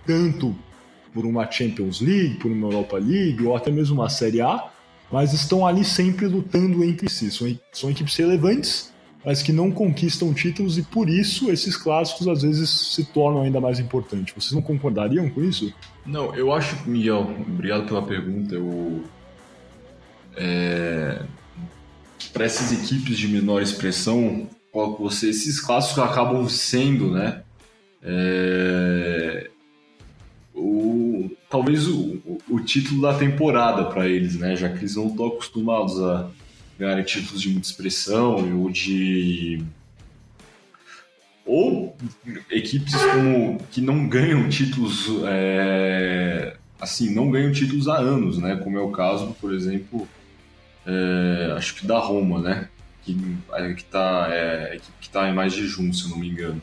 tanto 0.05 0.55
por 1.13 1.25
uma 1.25 1.49
Champions 1.49 2.01
League, 2.01 2.35
por 2.35 2.51
uma 2.51 2.67
Europa 2.67 2.97
League 2.97 3.45
ou 3.45 3.55
até 3.55 3.69
mesmo 3.69 3.95
uma 3.95 4.09
Série 4.09 4.41
A, 4.41 4.71
mas 5.12 5.34
estão 5.34 5.65
ali 5.65 5.84
sempre 5.84 6.28
lutando 6.28 6.84
entre 6.84 7.10
si. 7.10 7.32
São, 7.32 7.60
são 7.72 7.89
equipes 7.89 8.15
relevantes, 8.15 8.93
mas 9.26 9.41
que 9.41 9.52
não 9.52 9.72
conquistam 9.72 10.34
títulos 10.34 10.78
e 10.78 10.84
por 10.84 11.10
isso 11.10 11.52
esses 11.52 11.76
clássicos 11.76 12.28
às 12.28 12.41
vezes 12.41 12.69
se 12.69 13.04
tornam 13.06 13.41
ainda 13.41 13.60
mais 13.60 13.80
importantes. 13.80 14.34
Vocês 14.34 14.54
não 14.54 14.62
concordariam 14.62 15.30
com 15.30 15.43
isso? 15.43 15.74
Não, 16.06 16.34
eu 16.36 16.54
acho, 16.54 16.78
Miguel, 16.88 17.36
obrigado 17.48 17.86
pela 17.86 18.02
pergunta. 18.02 18.56
Eu, 18.56 19.04
é, 20.36 21.22
Para 22.32 22.45
essas 22.45 22.72
equipes 22.72 23.17
de 23.17 23.28
menor 23.28 23.62
expressão, 23.62 24.48
você, 25.00 25.30
esses 25.30 25.60
clássicos 25.60 26.04
acabam 26.04 26.48
sendo, 26.48 27.12
né? 27.12 27.41
É... 28.02 29.50
O, 30.54 31.09
talvez 31.49 31.88
o, 31.88 32.21
o, 32.47 32.59
título 32.59 33.01
da 33.01 33.17
temporada 33.17 33.85
para 33.85 34.07
eles, 34.07 34.35
né? 34.35 34.55
Já 34.55 34.69
que 34.69 34.79
eles 34.79 34.95
não 34.95 35.07
estão 35.07 35.27
acostumados 35.27 35.99
a 36.01 36.29
ganharem 36.77 37.03
títulos 37.03 37.41
de 37.41 37.49
muita 37.49 37.67
expressão 37.67 38.62
ou 38.62 38.69
de 38.69 39.63
ou 41.45 41.97
equipes 42.51 42.93
como 42.95 43.59
que 43.71 43.81
não 43.81 44.07
ganham 44.07 44.47
títulos 44.47 45.07
é, 45.25 46.55
assim 46.79 47.13
não 47.13 47.31
ganham 47.31 47.51
títulos 47.51 47.88
há 47.88 47.97
anos 47.97 48.38
né? 48.38 48.55
Como 48.57 48.77
é 48.77 48.81
o 48.81 48.91
caso 48.91 49.35
por 49.41 49.53
exemplo 49.53 50.07
é, 50.85 51.53
acho 51.57 51.75
que 51.75 51.88
da 51.88 51.97
Roma 51.97 52.39
né? 52.39 52.69
Que 53.01 53.13
que 53.75 53.81
está 53.81 54.27
é, 54.31 54.79
que 55.01 55.09
tá 55.09 55.27
em 55.27 55.33
mais 55.33 55.53
de 55.53 55.65
junho 55.67 55.93
se 55.93 56.03
eu 56.05 56.12
não 56.12 56.19
me 56.19 56.29
engano. 56.29 56.62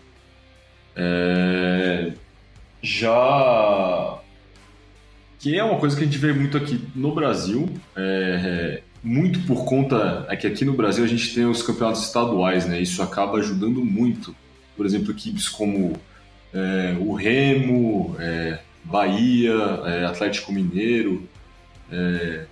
É, 0.95 2.13
já 2.81 4.21
que 5.39 5.59
é 5.59 5.65
uma 5.65 5.79
coisa 5.79 5.97
que 5.97 6.03
a 6.03 6.07
gente 6.07 6.19
vê 6.19 6.33
muito 6.33 6.57
aqui 6.57 6.81
no 6.95 7.15
Brasil, 7.15 7.69
é, 7.95 8.83
muito 9.03 9.41
por 9.41 9.65
conta 9.65 10.27
é 10.29 10.37
que 10.37 10.47
aqui 10.47 10.65
no 10.65 10.73
Brasil 10.73 11.05
a 11.05 11.07
gente 11.07 11.33
tem 11.35 11.47
os 11.47 11.63
campeonatos 11.63 12.03
estaduais, 12.03 12.67
né? 12.67 12.81
Isso 12.81 13.03
acaba 13.03 13.39
ajudando 13.39 13.85
muito. 13.85 14.35
Por 14.77 14.85
exemplo, 14.85 15.13
equipes 15.13 15.49
como 15.49 15.93
é, 16.53 16.97
o 16.99 17.15
Remo, 17.15 18.17
é, 18.19 18.59
Bahia, 18.85 19.55
é, 19.85 20.05
Atlético 20.07 20.53
Mineiro. 20.53 21.29
É, 21.91 22.47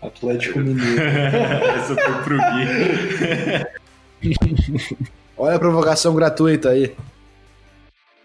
Atlético 0.00 0.60
Mineiro. 0.60 1.00
Essa 1.02 1.96
foi 1.96 2.22
pro 2.22 2.38
Gui. 4.22 4.38
Olha 5.36 5.56
a 5.56 5.58
provocação 5.58 6.14
gratuita 6.14 6.70
aí. 6.70 6.94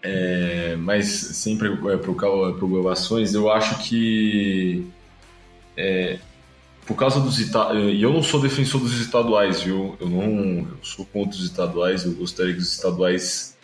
É, 0.06 0.76
mas 0.76 1.06
sempre 1.06 1.68
é, 1.68 1.96
preocupações, 1.96 3.32
eu 3.32 3.50
acho 3.50 3.82
que 3.82 4.86
é, 5.74 6.18
por 6.84 6.94
causa 6.94 7.20
dos 7.20 7.38
e 7.38 8.02
eu 8.02 8.12
não 8.12 8.22
sou 8.22 8.38
defensor 8.38 8.82
dos 8.82 9.00
estaduais, 9.00 9.62
viu? 9.62 9.96
Eu 9.98 10.08
não 10.08 10.58
eu 10.58 10.78
sou 10.82 11.06
contra 11.06 11.38
os 11.38 11.42
estaduais. 11.42 12.04
Eu 12.04 12.12
gostaria 12.12 12.52
que 12.52 12.60
os 12.60 12.70
estaduais 12.70 13.56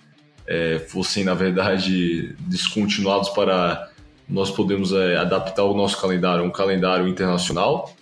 é, 0.46 0.79
fossem 0.88 1.24
na 1.24 1.35
verdade 1.35 2.35
descontinuados 2.40 3.29
para 3.29 3.90
nós 4.26 4.50
podermos 4.50 4.92
é, 4.92 5.16
adaptar 5.16 5.64
o 5.64 5.74
nosso 5.74 6.00
calendário 6.00 6.42
a 6.42 6.46
um 6.46 6.50
calendário 6.50 7.07
internacional 7.07 7.94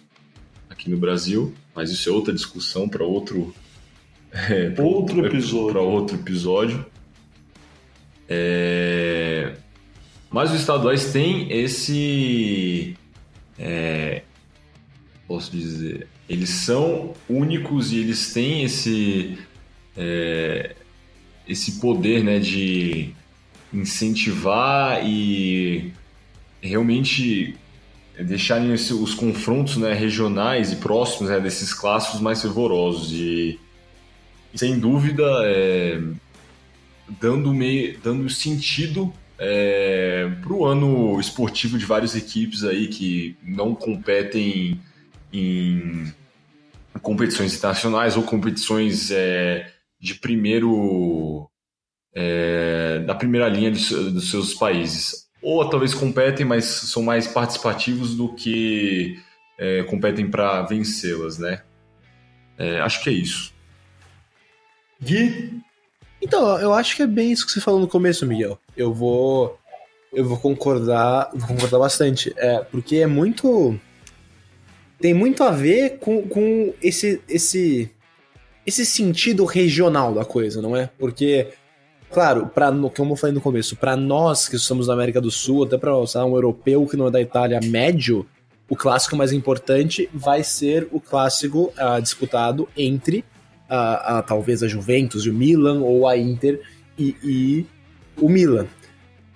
aqui 0.71 0.89
no 0.89 0.97
Brasil. 0.97 1.53
Mas 1.75 1.91
isso 1.91 2.09
é 2.09 2.13
outra 2.13 2.33
discussão 2.33 2.89
para 2.89 3.05
outro 3.05 3.53
é, 4.33 4.73
outro 4.81 5.27
episódio. 5.27 5.73
Para 5.73 5.83
outro 5.83 6.17
episódio. 6.17 6.87
É... 8.29 9.55
Mas 10.31 10.51
os 10.51 10.61
estaduais 10.61 11.13
têm 11.13 11.51
esse. 11.51 12.97
É... 13.59 14.23
Posso 15.27 15.51
dizer. 15.51 16.07
Eles 16.29 16.51
são 16.51 17.15
únicos 17.29 17.93
e 17.93 17.99
eles 17.99 18.33
têm 18.33 18.65
esse. 18.65 19.39
É... 19.97 20.75
Esse 21.49 21.81
poder 21.81 22.23
né, 22.23 22.39
de 22.39 23.15
incentivar 23.73 25.03
e 25.07 25.93
realmente 26.61 27.57
deixarem 28.25 28.73
os 28.73 29.15
confrontos 29.15 29.77
né, 29.77 29.93
regionais 29.95 30.73
e 30.73 30.77
próximos 30.77 31.31
né, 31.31 31.41
desses 31.41 31.73
clássicos 31.73 32.21
mais 32.21 32.43
fervorosos. 32.43 33.13
E, 33.13 33.59
sem 34.55 34.79
dúvida, 34.79 35.25
é, 35.45 36.01
dando, 37.21 37.53
meio, 37.55 37.99
dando 38.03 38.29
sentido 38.29 39.13
é, 39.39 40.29
para 40.43 40.53
o 40.53 40.65
ano 40.65 41.19
esportivo 41.21 41.79
de 41.79 41.85
várias 41.85 42.15
equipes 42.17 42.65
aí 42.65 42.89
que 42.89 43.37
não 43.43 43.75
competem 43.75 44.81
em 45.33 46.13
competições 47.01 47.55
internacionais 47.55 48.17
ou 48.17 48.23
competições 48.25 49.11
é, 49.11 49.73
de 50.01 50.17
primeiro 50.17 51.49
é, 52.15 52.99
da 53.07 53.15
primeira 53.15 53.49
linha 53.49 53.71
dos, 53.71 53.91
dos, 53.91 54.31
seus 54.31 54.55
países. 54.55 55.29
Ou 55.41 55.69
talvez 55.71 55.95
competem 55.95 56.45
mas 56.45 56.65
são 56.65 57.03
mais 57.03 57.29
participativos 57.29 58.17
do 58.17 58.35
que 58.35 59.21
é, 59.59 59.85
competem 59.85 60.29
para 60.29 60.63
vencê-las 60.63 61.39
né? 61.39 61.63
É, 62.57 62.81
acho 62.81 63.03
que 63.03 63.11
é 63.11 63.13
isso. 63.13 63.55
Gui 65.01 65.63
então, 66.29 66.61
eu 66.61 66.75
acho 66.75 66.95
que 66.95 67.03
é 67.03 67.07
bem 67.07 67.33
isso 67.33 67.47
que 67.47 67.53
você 67.53 67.61
falou 67.61 67.81
no 67.81 67.89
começo, 67.89 68.27
Miguel. 68.27 68.59
Eu 68.77 68.93
vou. 68.93 69.59
Eu 70.13 70.25
vou 70.27 70.37
concordar, 70.39 71.31
vou 71.35 71.49
concordar 71.49 71.79
bastante. 71.79 72.33
É, 72.37 72.59
porque 72.59 72.97
é 72.97 73.07
muito. 73.07 73.79
Tem 75.01 75.15
muito 75.15 75.43
a 75.43 75.51
ver 75.51 75.99
com, 75.99 76.29
com 76.29 76.75
esse, 76.83 77.23
esse, 77.29 77.91
esse 78.67 78.85
sentido 78.85 79.45
regional 79.45 80.13
da 80.13 80.25
coisa, 80.25 80.61
não 80.61 80.77
é? 80.77 80.91
Porque, 80.99 81.49
claro, 82.11 82.49
para 82.49 82.73
como 82.95 83.13
eu 83.13 83.17
falei 83.17 83.33
no 83.33 83.41
começo, 83.41 83.77
para 83.77 83.97
nós 83.97 84.49
que 84.49 84.57
estamos 84.57 84.89
na 84.89 84.95
América 84.95 85.21
do 85.21 85.31
Sul, 85.31 85.65
até 85.65 85.79
para 85.79 85.97
um 85.97 86.35
europeu 86.35 86.85
que 86.87 86.97
não 86.97 87.07
é 87.07 87.11
da 87.13 87.21
Itália 87.21 87.61
médio, 87.63 88.27
o 88.69 88.75
clássico 88.77 89.17
mais 89.17 89.33
importante 89.33 90.11
vai 90.13 90.43
ser 90.43 90.89
o 90.91 91.01
clássico 91.01 91.73
uh, 91.79 92.03
disputado 92.03 92.69
entre 92.77 93.25
a, 93.69 94.19
a, 94.19 94.23
talvez 94.23 94.63
a 94.63 94.69
Juventus 94.69 95.27
e 95.27 95.31
o 95.31 95.35
Milan, 95.35 95.81
ou 95.81 96.09
a 96.09 96.17
Inter 96.17 96.61
e, 96.99 97.17
e 97.23 97.67
o 98.21 98.29
Milan. 98.29 98.67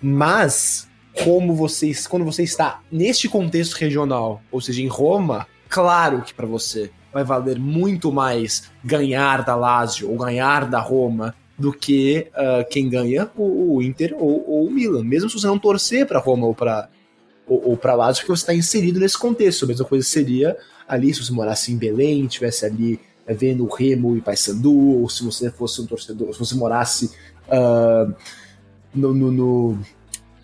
Mas, 0.01 0.89
como 1.23 1.55
vocês, 1.55 2.07
quando 2.07 2.25
você 2.25 2.43
está 2.43 2.81
neste 2.91 3.29
contexto 3.29 3.75
regional, 3.75 4.43
ou 4.51 4.61
seja, 4.61 4.83
em 4.83 4.89
Roma, 4.89 5.47
claro 5.69 6.23
que 6.23 6.35
para 6.35 6.47
você 6.47 6.91
vai 7.13 7.23
valer 7.23 7.59
muito 7.59 8.11
mais 8.11 8.71
ganhar 8.83 9.45
da 9.45 9.55
Lazio 9.55 10.11
ou 10.11 10.17
ganhar 10.17 10.67
da 10.67 10.81
Roma 10.81 11.35
do 11.59 11.73
que 11.73 12.27
uh, 12.33 12.69
quem 12.69 12.89
ganha 12.89 13.31
o, 13.37 13.77
o 13.77 13.83
Inter 13.83 14.15
ou, 14.19 14.45
ou, 14.49 14.67
o 14.67 14.71
Milan. 14.71 15.05
Mesmo 15.05 15.29
se 15.29 15.39
você 15.39 15.47
não 15.47 15.59
torcer 15.59 16.07
para 16.07 16.19
Roma 16.19 16.47
ou 16.47 16.55
para 16.55 16.89
ou, 17.47 17.71
ou 17.71 17.77
para 17.77 17.95
Lazio, 17.95 18.23
porque 18.23 18.37
você 18.37 18.43
está 18.43 18.55
inserido 18.55 18.99
nesse 18.99 19.19
contexto. 19.19 19.65
A 19.65 19.69
mesma 19.69 19.85
coisa 19.85 20.07
seria 20.07 20.57
ali 20.89 21.13
se 21.13 21.23
você 21.23 21.33
morasse 21.33 21.73
em 21.73 21.77
Belém, 21.77 22.27
tivesse 22.27 22.65
ali 22.65 22.99
vendo 23.29 23.65
o 23.65 23.73
Remo 23.73 24.17
e 24.17 24.21
Paysandu, 24.21 25.01
ou 25.01 25.09
se 25.09 25.25
você 25.25 25.51
fosse 25.51 25.81
um 25.81 25.87
torcedor, 25.87 26.33
se 26.33 26.39
você 26.39 26.55
morasse 26.55 27.11
uh, 27.49 28.13
no, 28.95 29.15
no, 29.15 29.33
no, 29.33 29.79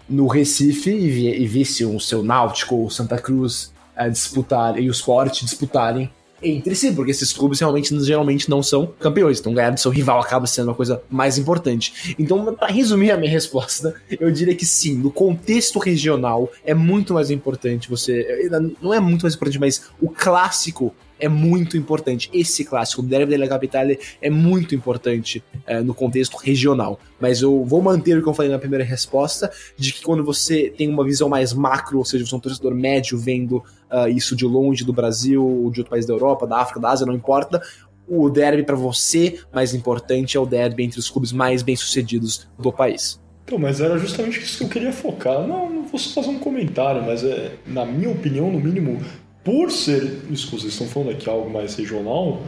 no 0.08 0.26
Recife 0.26 0.90
e, 0.90 1.42
e 1.42 1.46
visse 1.46 1.84
o 1.84 1.98
seu 1.98 2.22
Náutico 2.22 2.76
ou 2.76 2.90
Santa 2.90 3.18
Cruz 3.18 3.72
uh, 3.96 4.10
disputar 4.10 4.78
e 4.80 4.88
o 4.88 4.92
Sport 4.92 5.42
disputarem 5.42 6.10
entre 6.42 6.74
si, 6.74 6.92
porque 6.92 7.10
esses 7.10 7.32
clubes 7.32 7.58
realmente 7.58 7.98
geralmente 8.04 8.48
não 8.48 8.62
são 8.62 8.86
campeões, 8.86 9.40
então 9.40 9.52
ganhar 9.52 9.70
do 9.70 9.80
seu 9.80 9.90
rival 9.90 10.20
acaba 10.20 10.46
sendo 10.46 10.68
uma 10.68 10.74
coisa 10.74 11.02
mais 11.10 11.36
importante. 11.36 12.14
Então, 12.18 12.54
para 12.54 12.68
resumir 12.68 13.10
a 13.10 13.16
minha 13.16 13.30
resposta, 13.30 13.94
eu 14.20 14.30
diria 14.30 14.54
que 14.54 14.64
sim, 14.64 14.94
no 14.94 15.10
contexto 15.10 15.78
regional 15.78 16.50
é 16.64 16.74
muito 16.74 17.14
mais 17.14 17.30
importante 17.30 17.90
você, 17.90 18.48
não 18.80 18.94
é 18.94 19.00
muito 19.00 19.22
mais 19.22 19.34
importante, 19.34 19.58
mas 19.58 19.90
o 20.00 20.08
clássico 20.08 20.94
é 21.18 21.28
muito 21.28 21.76
importante. 21.76 22.30
Esse 22.32 22.64
clássico, 22.64 23.02
o 23.02 23.04
Derby 23.04 23.32
della 23.32 23.48
Capitale, 23.48 23.98
é 24.20 24.30
muito 24.30 24.74
importante 24.74 25.42
é, 25.66 25.80
no 25.80 25.94
contexto 25.94 26.36
regional. 26.36 26.98
Mas 27.20 27.42
eu 27.42 27.64
vou 27.64 27.82
manter 27.82 28.18
o 28.18 28.22
que 28.22 28.28
eu 28.28 28.34
falei 28.34 28.50
na 28.50 28.58
primeira 28.58 28.84
resposta, 28.84 29.50
de 29.76 29.92
que 29.92 30.02
quando 30.02 30.24
você 30.24 30.72
tem 30.76 30.88
uma 30.88 31.04
visão 31.04 31.28
mais 31.28 31.52
macro, 31.52 31.98
ou 31.98 32.04
seja, 32.04 32.24
você 32.24 32.34
é 32.34 32.38
um 32.38 32.40
torcedor 32.40 32.74
médio 32.74 33.18
vendo 33.18 33.56
uh, 33.90 34.08
isso 34.08 34.36
de 34.36 34.44
longe 34.44 34.84
do 34.84 34.92
Brasil, 34.92 35.70
de 35.72 35.80
outro 35.80 35.90
país 35.90 36.06
da 36.06 36.14
Europa, 36.14 36.46
da 36.46 36.58
África, 36.58 36.80
da 36.80 36.90
Ásia, 36.90 37.06
não 37.06 37.14
importa, 37.14 37.60
o 38.08 38.30
derby 38.30 38.62
para 38.62 38.76
você 38.76 39.38
mais 39.52 39.74
importante 39.74 40.36
é 40.36 40.40
o 40.40 40.46
derby 40.46 40.84
entre 40.84 40.98
os 40.98 41.10
clubes 41.10 41.30
mais 41.30 41.62
bem-sucedidos 41.62 42.48
do 42.58 42.72
país. 42.72 43.20
Então, 43.44 43.58
mas 43.58 43.80
era 43.80 43.98
justamente 43.98 44.40
isso 44.40 44.58
que 44.58 44.64
eu 44.64 44.68
queria 44.68 44.92
focar. 44.92 45.46
Não, 45.46 45.70
não 45.70 45.86
vou 45.86 45.98
fazer 45.98 46.28
um 46.28 46.38
comentário, 46.38 47.02
mas 47.02 47.24
é, 47.24 47.52
na 47.66 47.84
minha 47.84 48.10
opinião, 48.10 48.50
no 48.50 48.60
mínimo, 48.60 49.00
por 49.48 49.70
ser 49.70 50.24
isso 50.28 50.54
estão 50.66 50.86
falando 50.86 51.12
aqui, 51.12 51.26
algo 51.26 51.48
mais 51.48 51.74
regional, 51.74 52.42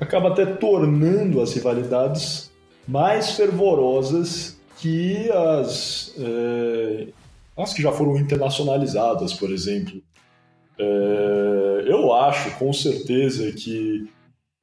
acaba 0.00 0.30
até 0.30 0.44
tornando 0.44 1.40
as 1.40 1.54
rivalidades 1.54 2.50
mais 2.86 3.36
fervorosas 3.36 4.58
que 4.78 5.30
as, 5.30 6.12
é, 6.18 7.06
as 7.56 7.72
que 7.72 7.80
já 7.80 7.92
foram 7.92 8.16
internacionalizadas, 8.18 9.32
por 9.32 9.52
exemplo. 9.52 10.02
É, 10.76 11.84
eu 11.86 12.12
acho, 12.12 12.58
com 12.58 12.72
certeza, 12.72 13.52
que 13.52 14.10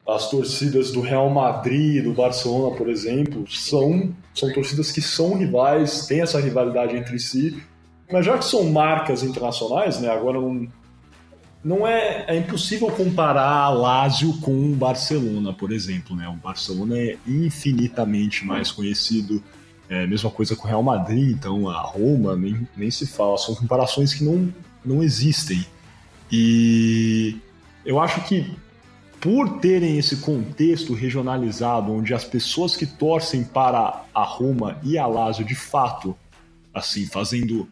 as 0.06 0.30
torcidas 0.30 0.92
do 0.92 1.00
Real 1.00 1.30
Madrid 1.30 1.96
e 1.96 2.02
do 2.02 2.12
Barcelona, 2.12 2.76
por 2.76 2.90
exemplo, 2.90 3.50
são, 3.50 4.14
são 4.34 4.52
torcidas 4.52 4.92
que 4.92 5.02
são 5.02 5.38
rivais, 5.38 6.08
têm 6.08 6.20
essa 6.20 6.42
rivalidade 6.42 6.98
entre 6.98 7.18
si, 7.20 7.64
mas 8.12 8.26
já 8.26 8.38
que 8.38 8.44
são 8.44 8.66
marcas 8.66 9.24
internacionais, 9.24 10.02
né, 10.02 10.10
agora 10.10 10.42
não, 10.42 10.68
não 11.64 11.86
é, 11.86 12.26
é 12.28 12.38
impossível 12.38 12.88
comparar 12.90 13.70
Lazio 13.70 14.34
com 14.40 14.72
o 14.72 14.76
Barcelona, 14.76 15.54
por 15.54 15.72
exemplo. 15.72 16.16
Né? 16.16 16.28
O 16.28 16.36
Barcelona 16.36 16.98
é 16.98 17.18
infinitamente 17.28 18.46
mais 18.46 18.72
conhecido. 18.72 19.44
É, 19.90 20.06
mesma 20.06 20.30
coisa 20.30 20.56
com 20.56 20.66
o 20.66 20.68
Real 20.68 20.84
Madrid, 20.84 21.32
então 21.32 21.68
a 21.68 21.82
Roma 21.82 22.36
nem, 22.36 22.68
nem 22.78 22.92
se 22.92 23.08
fala. 23.08 23.38
São 23.38 23.56
comparações 23.56 24.14
que 24.14 24.24
não, 24.24 24.54
não 24.86 25.04
existem. 25.04 25.66
E 26.32 27.38
eu 27.84 28.00
acho 28.00 28.22
que 28.26 28.56
por 29.20 29.60
terem 29.60 29.98
esse 29.98 30.18
contexto 30.18 30.94
regionalizado, 30.94 31.92
onde 31.92 32.14
as 32.14 32.24
pessoas 32.24 32.76
que 32.76 32.86
torcem 32.86 33.44
para 33.44 34.06
a 34.14 34.24
Roma 34.24 34.80
e 34.84 34.98
a 34.98 35.06
Lazio 35.06 35.44
de 35.44 35.56
fato, 35.56 36.16
assim, 36.74 37.06
fazendo 37.06 37.68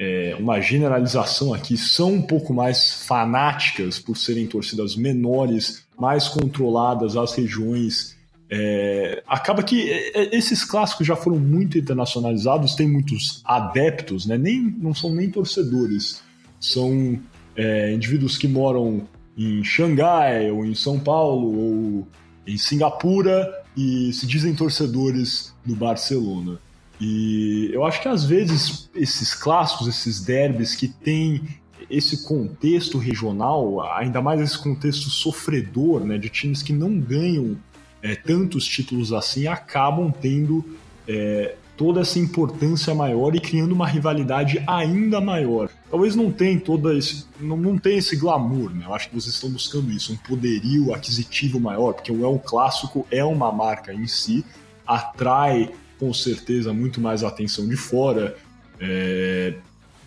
é, 0.00 0.34
uma 0.40 0.58
generalização 0.62 1.52
aqui, 1.52 1.76
são 1.76 2.14
um 2.14 2.22
pouco 2.22 2.54
mais 2.54 3.04
fanáticas 3.06 3.98
por 3.98 4.16
serem 4.16 4.46
torcidas 4.46 4.96
menores, 4.96 5.84
mais 5.98 6.26
controladas 6.26 7.18
as 7.18 7.34
regiões. 7.34 8.16
É, 8.50 9.22
acaba 9.28 9.62
que 9.62 9.90
é, 9.90 10.22
é, 10.22 10.36
esses 10.36 10.64
clássicos 10.64 11.06
já 11.06 11.14
foram 11.14 11.38
muito 11.38 11.76
internacionalizados, 11.76 12.74
tem 12.74 12.88
muitos 12.88 13.42
adeptos, 13.44 14.24
né? 14.24 14.38
nem, 14.38 14.74
não 14.78 14.94
são 14.94 15.14
nem 15.14 15.30
torcedores, 15.30 16.22
são 16.58 17.20
é, 17.54 17.92
indivíduos 17.92 18.38
que 18.38 18.48
moram 18.48 19.06
em 19.36 19.62
Xangai, 19.62 20.50
ou 20.50 20.64
em 20.64 20.74
São 20.74 20.98
Paulo, 20.98 21.58
ou 21.58 22.08
em 22.46 22.56
Singapura 22.56 23.52
e 23.76 24.10
se 24.14 24.26
dizem 24.26 24.54
torcedores 24.54 25.54
do 25.64 25.76
Barcelona. 25.76 26.58
E 27.00 27.70
eu 27.72 27.84
acho 27.84 28.02
que 28.02 28.08
às 28.08 28.24
vezes 28.24 28.90
esses 28.94 29.34
clássicos, 29.34 29.88
esses 29.88 30.20
derbys 30.20 30.74
que 30.74 30.86
têm 30.86 31.42
esse 31.88 32.24
contexto 32.24 32.98
regional, 32.98 33.80
ainda 33.94 34.20
mais 34.20 34.40
esse 34.40 34.58
contexto 34.58 35.08
sofredor, 35.08 36.04
né, 36.04 36.18
de 36.18 36.28
times 36.28 36.62
que 36.62 36.72
não 36.72 36.98
ganham 37.00 37.56
é, 38.02 38.14
tantos 38.14 38.66
títulos 38.66 39.12
assim, 39.12 39.46
acabam 39.46 40.12
tendo 40.12 40.64
é, 41.08 41.56
toda 41.76 42.02
essa 42.02 42.18
importância 42.18 42.94
maior 42.94 43.34
e 43.34 43.40
criando 43.40 43.72
uma 43.72 43.86
rivalidade 43.86 44.62
ainda 44.66 45.18
maior. 45.18 45.70
Talvez 45.90 46.14
não 46.14 46.30
tenha 46.30 46.60
toda 46.60 46.94
esse, 46.94 47.24
não, 47.40 47.56
não 47.56 47.78
tenha 47.78 47.98
esse 47.98 48.16
glamour, 48.16 48.70
né? 48.70 48.84
Eu 48.84 48.94
acho 48.94 49.08
que 49.08 49.14
vocês 49.14 49.34
estão 49.34 49.50
buscando 49.50 49.90
isso, 49.90 50.12
um 50.12 50.16
poderio 50.16 50.94
aquisitivo 50.94 51.58
maior, 51.58 51.94
porque 51.94 52.12
o 52.12 52.22
El 52.22 52.38
Clássico 52.38 53.06
é 53.10 53.24
uma 53.24 53.50
marca 53.50 53.94
em 53.94 54.06
si, 54.06 54.44
atrai 54.86 55.70
com 56.00 56.14
certeza 56.14 56.72
muito 56.72 56.98
mais 56.98 57.22
atenção 57.22 57.68
de 57.68 57.76
fora. 57.76 58.34
É, 58.80 59.54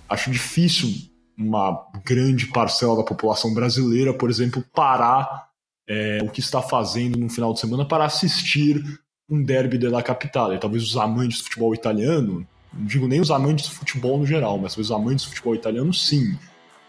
acho 0.10 0.32
difícil 0.32 0.90
uma 1.38 1.86
grande 2.04 2.48
parcela 2.48 2.98
da 2.98 3.04
população 3.04 3.54
brasileira, 3.54 4.12
por 4.12 4.30
exemplo, 4.30 4.66
parar 4.74 5.50
é, 5.88 6.20
o 6.24 6.30
que 6.30 6.40
está 6.40 6.64
fazendo 6.64 7.20
no 7.20 7.30
final 7.30 7.54
de 7.54 7.60
semana 7.60 7.86
para 7.86 8.06
assistir 8.06 8.84
um 9.30 9.44
derby 9.44 9.78
della 9.78 10.02
capitale. 10.02 10.58
Talvez 10.58 10.84
os 10.84 10.98
amantes 10.98 11.38
do 11.38 11.44
futebol 11.44 11.76
italiano, 11.76 12.46
não 12.74 12.86
digo 12.86 13.08
nem 13.08 13.22
os 13.22 13.30
amantes 13.30 13.70
do 13.70 13.76
futebol 13.76 14.18
no 14.18 14.26
geral, 14.26 14.58
mas 14.58 14.74
talvez 14.74 14.90
os 14.90 14.96
amantes 14.96 15.26
do 15.26 15.30
futebol 15.30 15.54
italiano 15.54 15.94
sim. 15.94 16.36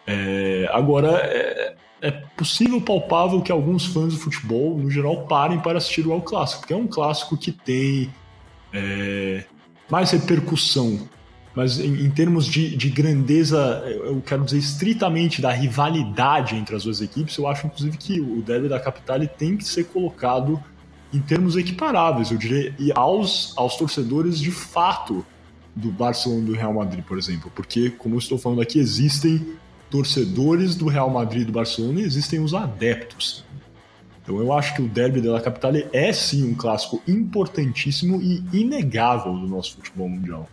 É, 0.06 0.68
agora, 0.72 1.20
é, 1.24 1.74
é, 2.00 2.10
possível, 2.10 2.80
palpável 2.80 3.42
que 3.42 3.52
alguns 3.52 3.84
fãs 3.84 4.14
do 4.14 4.20
futebol, 4.20 4.78
no 4.78 4.90
geral, 4.90 5.26
parem 5.26 5.60
para 5.60 5.76
assistir 5.76 6.06
o 6.06 6.12
El 6.12 6.22
Clássico, 6.22 6.60
porque 6.60 6.72
é 6.72 6.76
um 6.76 6.86
clássico 6.86 7.36
que 7.36 7.52
tem 7.52 8.10
é, 8.74 9.44
mais 9.88 10.10
repercussão. 10.10 11.08
Mas 11.54 11.78
em, 11.78 12.04
em 12.04 12.10
termos 12.10 12.46
de, 12.46 12.76
de, 12.76 12.90
grandeza, 12.90 13.58
eu 13.86 14.20
quero 14.20 14.44
dizer 14.44 14.58
estritamente 14.58 15.40
da 15.40 15.52
rivalidade 15.52 16.56
entre 16.56 16.74
as 16.74 16.82
duas 16.82 17.00
equipes, 17.00 17.36
eu 17.38 17.46
acho 17.46 17.66
inclusive 17.66 17.96
que 17.96 18.20
o 18.20 18.42
derby 18.42 18.68
da 18.68 18.80
Capitale 18.80 19.28
tem 19.28 19.56
que 19.56 19.64
ser 19.64 19.84
colocado 19.84 20.60
em 21.12 21.20
termos 21.20 21.56
equiparáveis, 21.56 22.32
eu 22.32 22.36
diria, 22.36 22.74
e 22.76 22.90
aos, 22.92 23.54
aos 23.56 23.76
torcedores 23.76 24.40
de 24.40 24.50
fato 24.50 25.24
do 25.74 25.92
Barcelona 25.92 26.42
e 26.42 26.46
do 26.46 26.52
Real 26.54 26.74
Madrid, 26.74 27.04
por 27.04 27.16
exemplo. 27.16 27.52
Porque, 27.54 27.88
como 27.90 28.16
eu 28.16 28.18
estou 28.18 28.36
falando 28.36 28.60
aqui, 28.60 28.80
existem 28.80 29.54
torcedores 29.88 30.74
do 30.74 30.88
Real 30.88 31.08
Madrid 31.08 31.42
e 31.42 31.44
do 31.44 31.52
Barcelona 31.52 32.00
e 32.00 32.04
existem 32.04 32.40
os 32.40 32.52
adeptos. 32.52 33.43
Então 34.24 34.38
eu 34.38 34.52
acho 34.54 34.74
que 34.74 34.80
o 34.80 34.88
Derby 34.88 35.20
della 35.20 35.40
Capitale 35.40 35.86
é 35.92 36.10
sim 36.12 36.50
um 36.50 36.54
clássico 36.54 37.00
importantíssimo 37.06 38.20
e 38.22 38.42
inegável 38.54 39.34
do 39.34 39.46
nosso 39.46 39.76
futebol 39.76 40.08
mundial. 40.08 40.48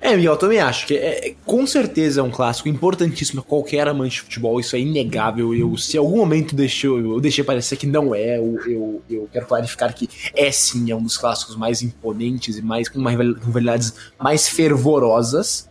É, 0.00 0.16
Miguel, 0.16 0.32
eu 0.32 0.38
também 0.38 0.58
acho 0.58 0.86
que 0.86 0.96
é, 0.96 1.34
com 1.44 1.66
certeza 1.66 2.22
é 2.22 2.24
um 2.24 2.30
clássico 2.30 2.70
importantíssimo 2.70 3.42
para 3.42 3.50
qualquer 3.50 3.86
amante 3.86 4.14
de 4.14 4.22
futebol, 4.22 4.58
isso 4.58 4.74
é 4.74 4.78
inegável. 4.78 5.54
Eu, 5.54 5.76
se 5.76 5.98
algum 5.98 6.16
momento 6.16 6.56
deixou, 6.56 6.98
eu 6.98 7.20
deixei 7.20 7.44
parecer 7.44 7.76
que 7.76 7.86
não 7.86 8.14
é, 8.14 8.38
eu, 8.38 8.58
eu, 8.66 9.02
eu, 9.10 9.28
quero 9.30 9.44
clarificar 9.44 9.94
que 9.94 10.08
é 10.34 10.50
sim, 10.50 10.90
é 10.90 10.96
um 10.96 11.02
dos 11.02 11.18
clássicos 11.18 11.54
mais 11.54 11.82
imponentes 11.82 12.56
e 12.56 12.62
mais 12.62 12.88
com 12.88 12.98
uma 12.98 13.10
rivalidades 13.10 13.92
mais 14.18 14.48
fervorosas. 14.48 15.68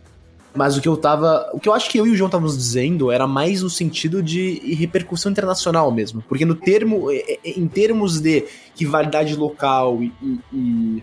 Mas 0.54 0.76
o 0.76 0.80
que 0.80 0.88
eu 0.88 0.96
tava. 0.96 1.48
O 1.52 1.60
que 1.60 1.68
eu 1.68 1.72
acho 1.72 1.88
que 1.88 1.98
eu 1.98 2.06
e 2.06 2.10
o 2.10 2.16
João 2.16 2.26
estávamos 2.26 2.56
dizendo 2.56 3.10
era 3.10 3.26
mais 3.26 3.62
no 3.62 3.70
sentido 3.70 4.22
de 4.22 4.74
repercussão 4.74 5.30
internacional 5.30 5.90
mesmo. 5.92 6.22
Porque 6.28 6.44
no 6.44 6.54
termo. 6.54 7.10
É, 7.10 7.38
é, 7.44 7.50
em 7.58 7.68
termos 7.68 8.20
de 8.20 8.44
rivalidade 8.76 9.36
local 9.36 10.02
e, 10.02 10.12
e, 10.52 11.02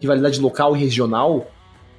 rivalidade 0.00 0.40
local 0.40 0.76
e 0.76 0.80
regional, 0.80 1.50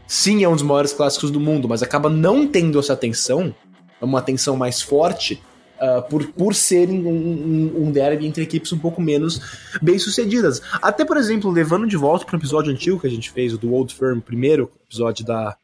sim, 0.08 0.44
é 0.44 0.50
um 0.50 0.54
dos 0.54 0.62
maiores 0.62 0.94
clássicos 0.94 1.30
do 1.30 1.40
mundo, 1.40 1.68
mas 1.68 1.84
acaba 1.84 2.10
não 2.10 2.48
tendo 2.48 2.80
essa 2.80 2.94
atenção, 2.94 3.54
uma 4.02 4.20
atenção 4.20 4.56
mais 4.56 4.82
forte, 4.82 5.42
uh, 5.78 6.02
por, 6.10 6.26
por 6.28 6.56
serem 6.56 7.06
um, 7.06 7.10
um, 7.10 7.84
um, 7.84 7.92
derby 7.92 8.26
entre 8.26 8.44
equipes 8.44 8.72
um 8.72 8.80
pouco 8.80 9.02
menos 9.02 9.42
bem 9.82 10.00
sucedidas. 10.00 10.62
Até, 10.82 11.04
por 11.04 11.18
exemplo, 11.18 11.52
levando 11.52 11.88
de 11.88 11.98
volta 11.98 12.26
para 12.26 12.36
o 12.36 12.40
episódio 12.40 12.72
antigo 12.72 13.00
que 13.00 13.08
a 13.08 13.10
gente 13.10 13.30
fez, 13.30 13.58
do 13.58 13.74
Old 13.74 13.94
Firm, 13.94 14.20
primeiro 14.20 14.72
episódio 14.88 15.26
da, 15.26 15.58